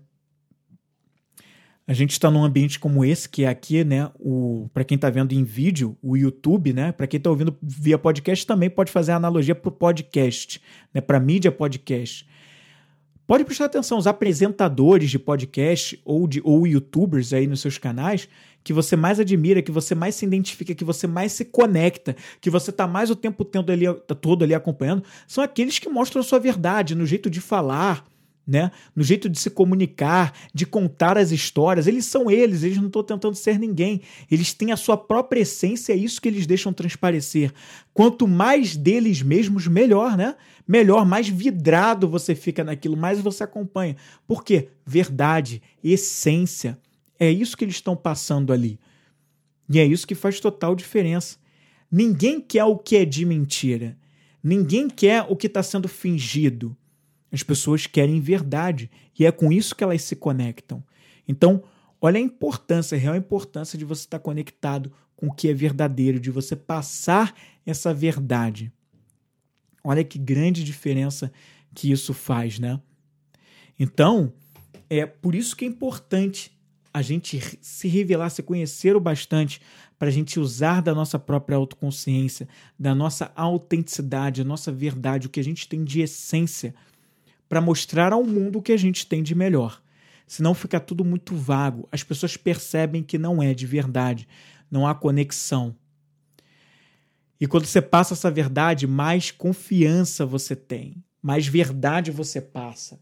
A 1.87 1.93
gente 1.93 2.11
está 2.11 2.31
num 2.31 2.43
ambiente 2.43 2.79
como 2.79 3.05
esse, 3.05 3.29
que 3.29 3.43
é 3.43 3.47
aqui, 3.47 3.83
né? 3.83 4.09
O 4.19 4.69
para 4.73 4.83
quem 4.83 4.95
está 4.95 5.09
vendo 5.09 5.33
em 5.33 5.43
vídeo, 5.43 5.95
o 6.01 6.17
YouTube, 6.17 6.73
né? 6.73 6.91
Para 6.91 7.05
quem 7.05 7.17
está 7.17 7.29
ouvindo 7.29 7.55
via 7.61 7.97
podcast 7.97 8.45
também 8.45 8.69
pode 8.69 8.91
fazer 8.91 9.11
a 9.11 9.17
analogia 9.17 9.53
para 9.53 9.69
o 9.69 9.71
podcast, 9.71 10.61
né? 10.93 10.99
Para 10.99 11.19
mídia 11.19 11.51
podcast. 11.51 12.27
Pode 13.27 13.43
prestar 13.43 13.65
atenção, 13.65 13.97
os 13.97 14.07
apresentadores 14.07 15.09
de 15.09 15.17
podcast 15.17 15.99
ou 16.03 16.27
de 16.27 16.41
ou 16.43 16.65
youtubers 16.65 17.33
aí 17.33 17.47
nos 17.47 17.61
seus 17.61 17.77
canais 17.77 18.27
que 18.63 18.73
você 18.73 18.95
mais 18.95 19.19
admira, 19.19 19.61
que 19.61 19.71
você 19.71 19.93
mais 19.93 20.15
se 20.15 20.25
identifica, 20.25 20.73
que 20.73 20.83
você 20.83 21.05
mais 21.05 21.31
se 21.31 21.45
conecta, 21.45 22.15
que 22.41 22.49
você 22.49 22.71
está 22.71 22.87
mais 22.87 23.11
o 23.11 23.15
tempo 23.15 23.45
tendo 23.45 23.71
ali, 23.71 23.85
todo 24.19 24.43
ali 24.43 24.55
acompanhando, 24.55 25.03
são 25.27 25.43
aqueles 25.43 25.77
que 25.77 25.87
mostram 25.87 26.21
a 26.21 26.23
sua 26.23 26.39
verdade 26.39 26.95
no 26.95 27.05
jeito 27.05 27.29
de 27.29 27.39
falar, 27.39 28.03
né? 28.47 28.71
No 28.95 29.03
jeito 29.03 29.27
de 29.27 29.39
se 29.39 29.49
comunicar, 29.49 30.33
de 30.53 30.65
contar 30.65 31.17
as 31.17 31.31
histórias. 31.31 31.87
Eles 31.87 32.05
são 32.05 32.29
eles, 32.29 32.63
eles 32.63 32.77
não 32.77 32.87
estão 32.87 33.03
tentando 33.03 33.35
ser 33.35 33.57
ninguém. 33.57 34.01
Eles 34.29 34.53
têm 34.53 34.71
a 34.71 34.77
sua 34.77 34.95
própria 34.95 35.41
essência, 35.41 35.93
é 35.93 35.95
isso 35.95 36.21
que 36.21 36.27
eles 36.27 36.45
deixam 36.45 36.71
transparecer. 36.71 37.51
Quanto 37.93 38.27
mais 38.27 38.75
deles 38.75 39.21
mesmos, 39.21 39.67
melhor, 39.67 40.15
né? 40.15 40.35
Melhor, 40.67 41.05
mais 41.05 41.27
vidrado 41.27 42.07
você 42.07 42.35
fica 42.35 42.63
naquilo, 42.63 42.97
mais 42.97 43.19
você 43.19 43.43
acompanha. 43.43 43.95
Por 44.27 44.43
quê? 44.43 44.69
Verdade, 44.85 45.61
essência. 45.83 46.77
É 47.19 47.31
isso 47.31 47.55
que 47.55 47.63
eles 47.63 47.75
estão 47.75 47.95
passando 47.95 48.51
ali. 48.51 48.79
E 49.69 49.79
é 49.79 49.85
isso 49.85 50.05
que 50.05 50.15
faz 50.15 50.39
total 50.39 50.75
diferença. 50.75 51.37
Ninguém 51.91 52.41
quer 52.41 52.65
o 52.65 52.77
que 52.77 52.97
é 52.97 53.05
de 53.05 53.25
mentira. 53.25 53.97
Ninguém 54.43 54.87
quer 54.87 55.25
o 55.27 55.35
que 55.35 55.47
está 55.47 55.63
sendo 55.63 55.87
fingido. 55.87 56.75
As 57.35 57.43
pessoas 57.43 57.85
querem 57.85 58.21
verdade 58.21 58.89
e 59.19 59.25
é 59.25 59.31
com 59.31 59.51
isso 59.51 59.75
que 59.75 59.83
elas 59.83 60.01
se 60.01 60.15
conectam. 60.15 60.81
Então, 61.27 61.61
olha 61.99 62.17
a 62.17 62.21
importância, 62.21 62.95
a 62.97 62.99
real 62.99 63.13
importância 63.13 63.77
de 63.77 63.83
você 63.83 64.03
estar 64.03 64.19
conectado 64.19 64.89
com 65.17 65.27
o 65.27 65.33
que 65.33 65.49
é 65.49 65.53
verdadeiro, 65.53 66.17
de 66.17 66.31
você 66.31 66.55
passar 66.55 67.35
essa 67.65 67.93
verdade. 67.93 68.71
Olha 69.83 70.01
que 70.01 70.17
grande 70.17 70.63
diferença 70.63 71.29
que 71.73 71.91
isso 71.91 72.13
faz, 72.13 72.57
né? 72.57 72.79
Então, 73.77 74.31
é 74.89 75.05
por 75.05 75.35
isso 75.35 75.57
que 75.57 75.65
é 75.65 75.67
importante 75.67 76.57
a 76.93 77.01
gente 77.01 77.37
se 77.59 77.89
revelar, 77.89 78.29
se 78.29 78.41
conhecer 78.41 78.95
o 78.95 79.01
bastante 79.01 79.59
para 79.99 80.07
a 80.07 80.11
gente 80.11 80.39
usar 80.39 80.81
da 80.81 80.95
nossa 80.95 81.19
própria 81.19 81.57
autoconsciência, 81.57 82.47
da 82.79 82.95
nossa 82.95 83.29
autenticidade, 83.35 84.39
a 84.39 84.45
nossa 84.45 84.71
verdade, 84.71 85.27
o 85.27 85.29
que 85.29 85.41
a 85.41 85.43
gente 85.43 85.67
tem 85.67 85.83
de 85.83 85.99
essência, 85.99 86.73
para 87.47 87.61
mostrar 87.61 88.13
ao 88.13 88.23
mundo 88.23 88.59
o 88.59 88.61
que 88.61 88.71
a 88.71 88.77
gente 88.77 89.05
tem 89.07 89.21
de 89.21 89.35
melhor. 89.35 89.81
Senão 90.27 90.53
fica 90.53 90.79
tudo 90.79 91.05
muito 91.05 91.35
vago, 91.35 91.87
as 91.91 92.03
pessoas 92.03 92.35
percebem 92.35 93.03
que 93.03 93.17
não 93.17 93.41
é 93.41 93.53
de 93.53 93.67
verdade, 93.67 94.27
não 94.69 94.87
há 94.87 94.95
conexão. 94.95 95.75
E 97.39 97.45
quando 97.45 97.65
você 97.65 97.81
passa 97.81 98.13
essa 98.13 98.31
verdade, 98.31 98.87
mais 98.87 99.29
confiança 99.29 100.25
você 100.25 100.55
tem, 100.55 101.03
mais 101.21 101.45
verdade 101.47 102.09
você 102.09 102.41
passa. 102.41 102.99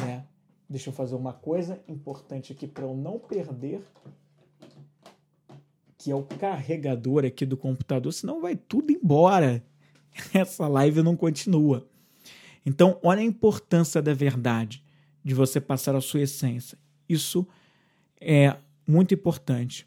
Né? 0.00 0.24
Deixa 0.68 0.90
eu 0.90 0.94
fazer 0.94 1.14
uma 1.14 1.32
coisa 1.32 1.80
importante 1.86 2.52
aqui 2.52 2.66
para 2.66 2.84
eu 2.84 2.96
não 2.96 3.18
perder, 3.18 3.80
que 5.96 6.10
é 6.10 6.14
o 6.14 6.22
carregador 6.22 7.24
aqui 7.24 7.46
do 7.46 7.56
computador, 7.56 8.12
senão 8.12 8.40
vai 8.40 8.56
tudo 8.56 8.92
embora. 8.92 9.62
Essa 10.34 10.66
live 10.66 11.02
não 11.02 11.16
continua. 11.16 11.86
Então, 12.68 13.00
olha 13.02 13.20
a 13.20 13.24
importância 13.24 14.02
da 14.02 14.12
verdade, 14.12 14.84
de 15.24 15.32
você 15.32 15.58
passar 15.58 15.96
a 15.96 16.02
sua 16.02 16.20
essência. 16.20 16.76
Isso 17.08 17.48
é 18.20 18.58
muito 18.86 19.14
importante. 19.14 19.86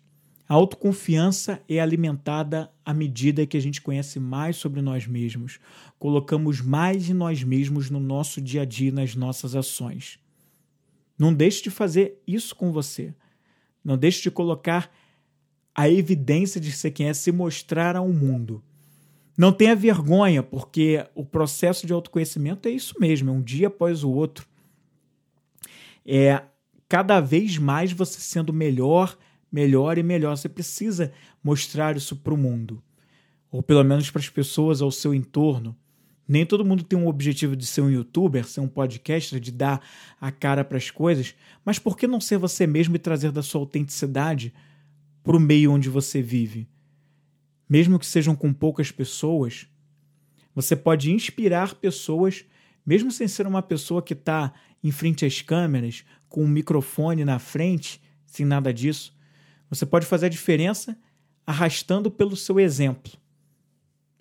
A 0.49 0.55
autoconfiança 0.55 1.61
é 1.69 1.79
alimentada 1.79 2.71
à 2.83 2.91
medida 2.91 3.45
que 3.45 3.55
a 3.55 3.61
gente 3.61 3.83
conhece 3.83 4.19
mais 4.19 4.57
sobre 4.57 4.81
nós 4.81 5.05
mesmos, 5.05 5.59
colocamos 5.99 6.59
mais 6.59 7.05
de 7.05 7.13
nós 7.13 7.43
mesmos 7.43 7.91
no 7.91 7.99
nosso 7.99 8.41
dia 8.41 8.63
a 8.63 8.65
dia, 8.65 8.91
nas 8.91 9.13
nossas 9.13 9.55
ações. 9.55 10.17
Não 11.19 11.31
deixe 11.31 11.61
de 11.61 11.69
fazer 11.69 12.19
isso 12.25 12.55
com 12.55 12.71
você. 12.71 13.13
Não 13.85 13.95
deixe 13.95 14.23
de 14.23 14.31
colocar 14.31 14.91
a 15.75 15.87
evidência 15.87 16.59
de 16.59 16.71
ser 16.71 16.89
quem 16.89 17.09
é, 17.09 17.13
se 17.13 17.31
mostrar 17.31 17.95
ao 17.95 18.09
mundo. 18.09 18.63
Não 19.41 19.51
tenha 19.51 19.75
vergonha, 19.75 20.43
porque 20.43 21.03
o 21.15 21.25
processo 21.25 21.87
de 21.87 21.91
autoconhecimento 21.91 22.69
é 22.69 22.71
isso 22.71 22.93
mesmo, 22.99 23.31
é 23.31 23.33
um 23.33 23.41
dia 23.41 23.69
após 23.69 24.03
o 24.03 24.11
outro. 24.11 24.47
É 26.05 26.43
cada 26.87 27.19
vez 27.19 27.57
mais 27.57 27.91
você 27.91 28.19
sendo 28.19 28.53
melhor, 28.53 29.17
melhor 29.51 29.97
e 29.97 30.03
melhor. 30.03 30.37
Você 30.37 30.47
precisa 30.47 31.11
mostrar 31.43 31.97
isso 31.97 32.15
para 32.17 32.35
o 32.35 32.37
mundo, 32.37 32.83
ou 33.49 33.63
pelo 33.63 33.83
menos 33.83 34.11
para 34.11 34.21
as 34.21 34.29
pessoas 34.29 34.79
ao 34.79 34.91
seu 34.91 35.11
entorno. 35.11 35.75
Nem 36.27 36.45
todo 36.45 36.63
mundo 36.63 36.83
tem 36.83 36.99
um 36.99 37.07
objetivo 37.07 37.55
de 37.55 37.65
ser 37.65 37.81
um 37.81 37.89
youtuber, 37.89 38.45
ser 38.45 38.59
um 38.59 38.67
podcaster, 38.67 39.39
de 39.39 39.51
dar 39.51 39.81
a 40.19 40.31
cara 40.31 40.63
para 40.63 40.77
as 40.77 40.91
coisas, 40.91 41.33
mas 41.65 41.79
por 41.79 41.97
que 41.97 42.05
não 42.05 42.21
ser 42.21 42.37
você 42.37 42.67
mesmo 42.67 42.95
e 42.95 42.99
trazer 42.99 43.31
da 43.31 43.41
sua 43.41 43.61
autenticidade 43.61 44.53
para 45.23 45.35
o 45.35 45.39
meio 45.39 45.71
onde 45.71 45.89
você 45.89 46.21
vive? 46.21 46.69
Mesmo 47.71 47.97
que 47.97 48.05
sejam 48.05 48.35
com 48.35 48.51
poucas 48.51 48.91
pessoas, 48.91 49.65
você 50.53 50.75
pode 50.75 51.09
inspirar 51.09 51.73
pessoas, 51.75 52.43
mesmo 52.85 53.09
sem 53.09 53.29
ser 53.29 53.47
uma 53.47 53.61
pessoa 53.61 54.01
que 54.01 54.11
está 54.11 54.51
em 54.83 54.91
frente 54.91 55.25
às 55.25 55.41
câmeras, 55.41 56.03
com 56.27 56.43
um 56.43 56.49
microfone 56.49 57.23
na 57.23 57.39
frente, 57.39 58.01
sem 58.25 58.45
nada 58.45 58.73
disso. 58.73 59.15
Você 59.69 59.85
pode 59.85 60.05
fazer 60.05 60.25
a 60.25 60.29
diferença 60.29 60.97
arrastando 61.47 62.11
pelo 62.11 62.35
seu 62.35 62.59
exemplo. 62.59 63.13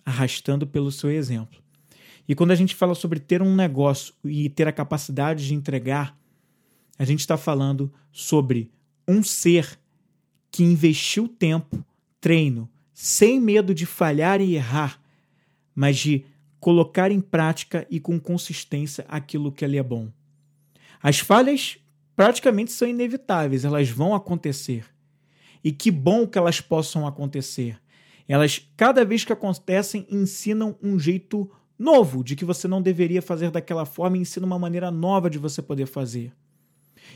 Arrastando 0.05 0.65
pelo 0.65 0.89
seu 0.89 1.11
exemplo. 1.11 1.61
E 2.29 2.33
quando 2.33 2.51
a 2.51 2.55
gente 2.55 2.73
fala 2.73 2.95
sobre 2.95 3.19
ter 3.19 3.41
um 3.41 3.53
negócio 3.53 4.13
e 4.23 4.49
ter 4.49 4.65
a 4.65 4.71
capacidade 4.71 5.45
de 5.45 5.53
entregar, 5.53 6.17
a 6.97 7.03
gente 7.03 7.19
está 7.19 7.35
falando 7.35 7.91
sobre 8.13 8.71
um 9.05 9.21
ser 9.21 9.77
que 10.49 10.63
investiu 10.63 11.27
tempo, 11.27 11.83
treino, 12.21 12.69
sem 13.01 13.41
medo 13.41 13.73
de 13.73 13.87
falhar 13.87 14.39
e 14.41 14.53
errar, 14.53 15.01
mas 15.73 15.97
de 15.97 16.23
colocar 16.59 17.11
em 17.11 17.19
prática 17.19 17.83
e 17.89 17.99
com 17.99 18.19
consistência 18.19 19.03
aquilo 19.07 19.51
que 19.51 19.65
ali 19.65 19.79
é 19.79 19.81
bom. 19.83 20.11
As 21.01 21.17
falhas 21.17 21.79
praticamente 22.15 22.71
são 22.71 22.87
inevitáveis, 22.87 23.65
elas 23.65 23.89
vão 23.89 24.13
acontecer. 24.13 24.85
E 25.63 25.71
que 25.71 25.89
bom 25.89 26.27
que 26.27 26.37
elas 26.37 26.61
possam 26.61 27.07
acontecer. 27.07 27.81
Elas, 28.27 28.69
cada 28.77 29.03
vez 29.03 29.25
que 29.25 29.33
acontecem, 29.33 30.05
ensinam 30.07 30.77
um 30.79 30.99
jeito 30.99 31.49
novo, 31.79 32.23
de 32.23 32.35
que 32.35 32.45
você 32.45 32.67
não 32.67 32.83
deveria 32.83 33.23
fazer 33.23 33.49
daquela 33.49 33.83
forma 33.83 34.15
e 34.15 34.21
ensina 34.21 34.45
uma 34.45 34.59
maneira 34.59 34.91
nova 34.91 35.27
de 35.27 35.39
você 35.39 35.59
poder 35.59 35.87
fazer. 35.87 36.31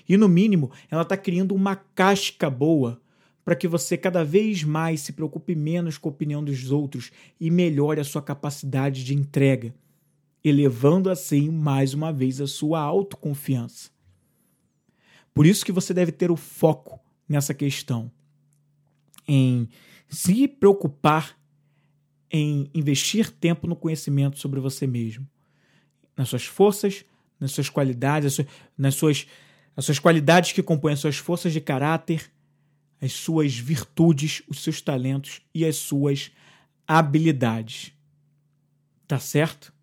E 0.09 0.17
no 0.17 0.27
mínimo, 0.27 0.71
ela 0.89 1.03
está 1.03 1.15
criando 1.15 1.53
uma 1.53 1.75
casca 1.75 2.49
boa 2.49 2.99
para 3.45 3.55
que 3.55 3.67
você 3.67 3.95
cada 3.95 4.25
vez 4.25 4.63
mais 4.63 5.01
se 5.01 5.13
preocupe 5.13 5.53
menos 5.53 5.99
com 5.99 6.09
a 6.09 6.11
opinião 6.11 6.43
dos 6.43 6.71
outros 6.71 7.11
e 7.39 7.51
melhore 7.51 8.01
a 8.01 8.03
sua 8.03 8.21
capacidade 8.21 9.03
de 9.03 9.13
entrega, 9.13 9.73
elevando 10.43 11.11
assim 11.11 11.51
mais 11.51 11.93
uma 11.93 12.11
vez 12.11 12.41
a 12.41 12.47
sua 12.47 12.81
autoconfiança. 12.81 13.91
Por 15.31 15.45
isso 15.45 15.63
que 15.63 15.71
você 15.71 15.93
deve 15.93 16.11
ter 16.11 16.31
o 16.31 16.35
foco 16.35 16.99
nessa 17.29 17.53
questão, 17.53 18.11
em 19.27 19.69
se 20.09 20.47
preocupar 20.47 21.37
em 22.31 22.69
investir 22.73 23.29
tempo 23.29 23.67
no 23.67 23.75
conhecimento 23.75 24.39
sobre 24.39 24.59
você 24.59 24.87
mesmo, 24.87 25.27
nas 26.17 26.29
suas 26.29 26.45
forças, 26.45 27.05
nas 27.39 27.51
suas 27.51 27.69
qualidades, 27.69 28.39
nas 28.75 28.95
suas, 28.95 29.27
as 29.77 29.85
suas 29.85 29.99
qualidades 29.99 30.51
que 30.51 30.63
compõem 30.63 30.93
as 30.93 30.99
suas 30.99 31.17
forças 31.17 31.53
de 31.53 31.61
caráter, 31.61 32.31
as 33.01 33.13
suas 33.13 33.55
virtudes, 33.55 34.41
os 34.47 34.63
seus 34.63 34.81
talentos 34.81 35.41
e 35.53 35.65
as 35.65 35.75
suas 35.75 36.31
habilidades. 36.87 37.93
Tá 39.07 39.19
certo? 39.19 39.73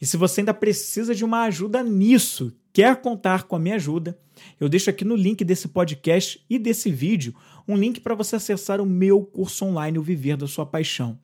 E 0.00 0.06
se 0.06 0.16
você 0.16 0.40
ainda 0.40 0.54
precisa 0.54 1.14
de 1.14 1.24
uma 1.24 1.42
ajuda 1.42 1.82
nisso, 1.82 2.56
quer 2.72 3.00
contar 3.00 3.44
com 3.44 3.56
a 3.56 3.58
minha 3.58 3.76
ajuda, 3.76 4.18
eu 4.58 4.68
deixo 4.68 4.88
aqui 4.88 5.04
no 5.04 5.14
link 5.14 5.44
desse 5.44 5.68
podcast 5.68 6.42
e 6.48 6.58
desse 6.58 6.90
vídeo 6.90 7.34
um 7.68 7.76
link 7.76 8.00
para 8.00 8.14
você 8.14 8.36
acessar 8.36 8.80
o 8.80 8.86
meu 8.86 9.22
curso 9.22 9.64
online 9.64 9.98
O 9.98 10.02
Viver 10.02 10.36
da 10.36 10.46
Sua 10.46 10.64
Paixão. 10.64 11.18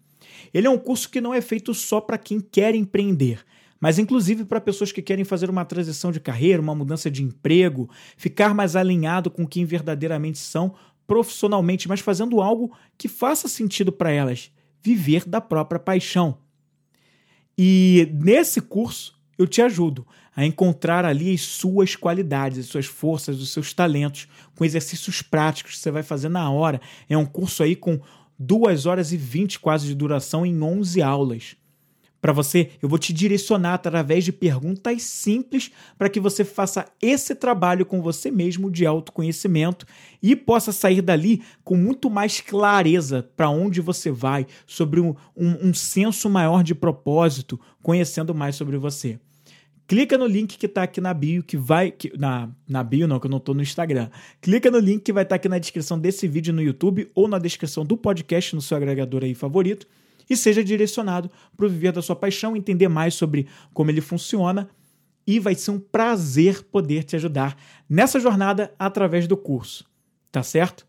Ele 0.52 0.66
é 0.66 0.70
um 0.70 0.78
curso 0.78 1.08
que 1.08 1.20
não 1.20 1.32
é 1.32 1.40
feito 1.40 1.72
só 1.72 2.00
para 2.00 2.18
quem 2.18 2.40
quer 2.40 2.74
empreender, 2.74 3.44
mas 3.80 3.98
inclusive 3.98 4.44
para 4.44 4.60
pessoas 4.60 4.92
que 4.92 5.02
querem 5.02 5.24
fazer 5.24 5.50
uma 5.50 5.64
transição 5.64 6.10
de 6.10 6.20
carreira, 6.20 6.62
uma 6.62 6.74
mudança 6.74 7.10
de 7.10 7.22
emprego, 7.22 7.90
ficar 8.16 8.54
mais 8.54 8.76
alinhado 8.76 9.30
com 9.30 9.46
quem 9.46 9.64
verdadeiramente 9.64 10.38
são 10.38 10.74
profissionalmente, 11.06 11.88
mas 11.88 12.00
fazendo 12.00 12.40
algo 12.40 12.72
que 12.98 13.08
faça 13.08 13.48
sentido 13.48 13.92
para 13.92 14.10
elas, 14.10 14.50
viver 14.82 15.24
da 15.24 15.40
própria 15.40 15.78
paixão. 15.78 16.38
E 17.56 18.08
nesse 18.12 18.60
curso 18.60 19.16
eu 19.38 19.46
te 19.46 19.62
ajudo 19.62 20.06
a 20.34 20.44
encontrar 20.44 21.04
ali 21.04 21.32
as 21.32 21.42
suas 21.42 21.96
qualidades, 21.96 22.58
as 22.58 22.66
suas 22.66 22.86
forças, 22.86 23.40
os 23.40 23.50
seus 23.50 23.72
talentos, 23.72 24.28
com 24.54 24.64
exercícios 24.64 25.22
práticos 25.22 25.74
que 25.74 25.78
você 25.78 25.90
vai 25.90 26.02
fazer 26.02 26.28
na 26.28 26.50
hora. 26.50 26.80
É 27.08 27.16
um 27.16 27.24
curso 27.24 27.62
aí 27.62 27.74
com 27.74 28.00
2 28.38 28.84
horas 28.84 29.12
e 29.12 29.16
20 29.16 29.60
quase 29.60 29.86
de 29.86 29.94
duração 29.94 30.44
em 30.44 30.60
11 30.60 31.00
aulas. 31.00 31.56
Para 32.26 32.32
você, 32.32 32.70
eu 32.82 32.88
vou 32.88 32.98
te 32.98 33.12
direcionar 33.12 33.74
através 33.74 34.24
de 34.24 34.32
perguntas 34.32 35.04
simples 35.04 35.70
para 35.96 36.08
que 36.08 36.18
você 36.18 36.44
faça 36.44 36.84
esse 37.00 37.36
trabalho 37.36 37.86
com 37.86 38.02
você 38.02 38.32
mesmo 38.32 38.68
de 38.68 38.84
autoconhecimento 38.84 39.86
e 40.20 40.34
possa 40.34 40.72
sair 40.72 41.00
dali 41.00 41.44
com 41.62 41.76
muito 41.76 42.10
mais 42.10 42.40
clareza 42.40 43.30
para 43.36 43.48
onde 43.48 43.80
você 43.80 44.10
vai, 44.10 44.44
sobre 44.66 44.98
um, 44.98 45.14
um, 45.36 45.68
um 45.68 45.72
senso 45.72 46.28
maior 46.28 46.64
de 46.64 46.74
propósito, 46.74 47.60
conhecendo 47.80 48.34
mais 48.34 48.56
sobre 48.56 48.76
você 48.76 49.20
clica 49.86 50.18
no 50.18 50.26
link 50.26 50.58
que 50.58 50.66
está 50.66 50.82
aqui 50.82 51.00
na 51.00 51.14
bio, 51.14 51.44
que 51.44 51.56
vai. 51.56 51.92
Que, 51.92 52.12
na, 52.18 52.50
na 52.68 52.82
bio, 52.82 53.06
não, 53.06 53.20
que 53.20 53.26
eu 53.28 53.30
não 53.30 53.38
estou 53.38 53.54
no 53.54 53.62
Instagram. 53.62 54.10
Clica 54.40 54.68
no 54.68 54.80
link 54.80 55.02
que 55.02 55.12
vai 55.12 55.22
estar 55.22 55.34
tá 55.34 55.36
aqui 55.36 55.48
na 55.48 55.58
descrição 55.58 55.96
desse 55.96 56.26
vídeo 56.26 56.52
no 56.52 56.60
YouTube 56.60 57.08
ou 57.14 57.28
na 57.28 57.38
descrição 57.38 57.86
do 57.86 57.96
podcast 57.96 58.52
no 58.56 58.60
seu 58.60 58.76
agregador 58.76 59.22
aí 59.22 59.32
favorito. 59.32 59.86
E 60.28 60.36
seja 60.36 60.62
direcionado 60.62 61.30
para 61.56 61.66
o 61.66 61.68
viver 61.68 61.92
da 61.92 62.02
sua 62.02 62.16
paixão, 62.16 62.56
entender 62.56 62.88
mais 62.88 63.14
sobre 63.14 63.46
como 63.72 63.90
ele 63.90 64.00
funciona. 64.00 64.68
E 65.26 65.40
vai 65.40 65.54
ser 65.54 65.72
um 65.72 65.80
prazer 65.80 66.62
poder 66.64 67.04
te 67.04 67.16
ajudar 67.16 67.56
nessa 67.88 68.20
jornada 68.20 68.72
através 68.78 69.26
do 69.26 69.36
curso. 69.36 69.84
Tá 70.30 70.42
certo? 70.42 70.86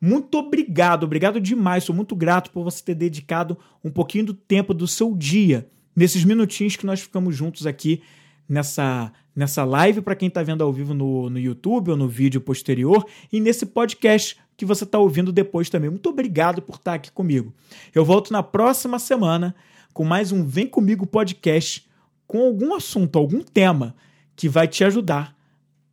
Muito 0.00 0.38
obrigado, 0.38 1.04
obrigado 1.04 1.40
demais. 1.40 1.84
Sou 1.84 1.94
muito 1.94 2.14
grato 2.14 2.50
por 2.50 2.64
você 2.64 2.82
ter 2.82 2.94
dedicado 2.94 3.58
um 3.82 3.90
pouquinho 3.90 4.26
do 4.26 4.34
tempo 4.34 4.72
do 4.72 4.86
seu 4.86 5.14
dia 5.14 5.68
nesses 5.94 6.24
minutinhos 6.24 6.76
que 6.76 6.84
nós 6.84 7.00
ficamos 7.00 7.34
juntos 7.34 7.66
aqui 7.66 8.02
nessa, 8.48 9.12
nessa 9.34 9.64
live 9.64 10.02
para 10.02 10.14
quem 10.14 10.28
está 10.28 10.42
vendo 10.42 10.62
ao 10.62 10.72
vivo 10.72 10.92
no, 10.92 11.30
no 11.30 11.38
YouTube 11.38 11.90
ou 11.90 11.96
no 11.96 12.06
vídeo 12.06 12.40
posterior 12.40 13.04
e 13.32 13.40
nesse 13.40 13.64
podcast 13.66 14.36
que 14.56 14.64
você 14.64 14.84
está 14.84 14.98
ouvindo 14.98 15.32
depois 15.32 15.68
também. 15.68 15.90
Muito 15.90 16.08
obrigado 16.08 16.62
por 16.62 16.76
estar 16.76 16.94
aqui 16.94 17.12
comigo. 17.12 17.52
Eu 17.94 18.04
volto 18.04 18.32
na 18.32 18.42
próxima 18.42 18.98
semana 18.98 19.54
com 19.92 20.04
mais 20.04 20.32
um 20.32 20.44
Vem 20.44 20.66
Comigo 20.66 21.06
podcast 21.06 21.86
com 22.26 22.40
algum 22.40 22.74
assunto, 22.74 23.18
algum 23.18 23.42
tema 23.42 23.94
que 24.34 24.48
vai 24.48 24.66
te 24.66 24.84
ajudar 24.84 25.36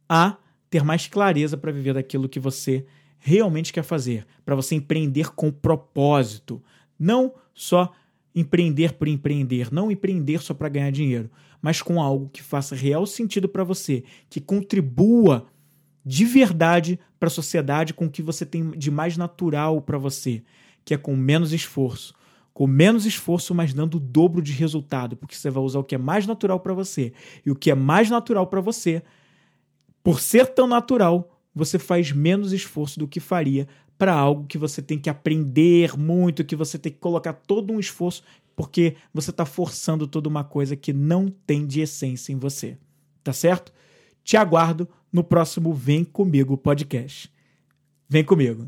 a 0.09 0.37
ter 0.69 0.83
mais 0.83 1.07
clareza 1.07 1.55
para 1.55 1.71
viver 1.71 1.93
daquilo 1.93 2.27
que 2.27 2.39
você 2.39 2.85
realmente 3.19 3.71
quer 3.71 3.83
fazer, 3.83 4.25
para 4.43 4.55
você 4.55 4.75
empreender 4.75 5.33
com 5.33 5.51
propósito, 5.51 6.61
não 6.99 7.33
só 7.53 7.93
empreender 8.35 8.93
por 8.93 9.07
empreender, 9.07 9.71
não 9.71 9.91
empreender 9.91 10.41
só 10.41 10.53
para 10.53 10.67
ganhar 10.69 10.91
dinheiro, 10.91 11.29
mas 11.61 11.81
com 11.81 12.01
algo 12.01 12.29
que 12.29 12.41
faça 12.41 12.75
real 12.75 13.05
sentido 13.05 13.47
para 13.47 13.63
você, 13.63 14.03
que 14.29 14.41
contribua 14.41 15.45
de 16.05 16.25
verdade 16.25 16.99
para 17.19 17.27
a 17.27 17.31
sociedade 17.31 17.93
com 17.93 18.05
o 18.05 18.09
que 18.09 18.21
você 18.21 18.45
tem 18.45 18.71
de 18.71 18.91
mais 18.91 19.15
natural 19.15 19.81
para 19.81 19.97
você, 19.97 20.43
que 20.83 20.93
é 20.93 20.97
com 20.97 21.15
menos 21.15 21.53
esforço. 21.53 22.13
Com 22.53 22.67
menos 22.67 23.05
esforço, 23.05 23.55
mas 23.55 23.73
dando 23.73 23.95
o 23.95 23.99
dobro 23.99 24.41
de 24.41 24.51
resultado, 24.51 25.15
porque 25.15 25.35
você 25.35 25.49
vai 25.49 25.63
usar 25.63 25.79
o 25.79 25.83
que 25.83 25.95
é 25.95 25.97
mais 25.97 26.27
natural 26.27 26.59
para 26.59 26.73
você. 26.73 27.11
E 27.43 27.49
o 27.49 27.55
que 27.55 27.71
é 27.71 27.75
mais 27.75 28.09
natural 28.09 28.45
para 28.45 28.61
você, 28.61 29.01
por 30.03 30.19
ser 30.19 30.47
tão 30.47 30.67
natural, 30.67 31.31
você 31.55 31.79
faz 31.79 32.11
menos 32.11 32.53
esforço 32.53 32.99
do 32.99 33.07
que 33.07 33.19
faria 33.19 33.67
para 33.97 34.13
algo 34.13 34.45
que 34.45 34.57
você 34.57 34.81
tem 34.81 34.99
que 34.99 35.09
aprender 35.09 35.97
muito, 35.97 36.43
que 36.43 36.55
você 36.55 36.77
tem 36.77 36.91
que 36.91 36.99
colocar 36.99 37.33
todo 37.33 37.71
um 37.71 37.79
esforço, 37.79 38.23
porque 38.55 38.95
você 39.13 39.29
está 39.29 39.45
forçando 39.45 40.05
toda 40.05 40.29
uma 40.29 40.43
coisa 40.43 40.75
que 40.75 40.91
não 40.91 41.27
tem 41.47 41.65
de 41.65 41.81
essência 41.81 42.33
em 42.33 42.37
você. 42.37 42.77
Tá 43.23 43.33
certo? 43.33 43.71
Te 44.23 44.37
aguardo 44.37 44.87
no 45.11 45.23
próximo 45.23 45.73
Vem 45.73 46.03
Comigo 46.03 46.57
podcast. 46.57 47.29
Vem 48.07 48.23
comigo. 48.23 48.67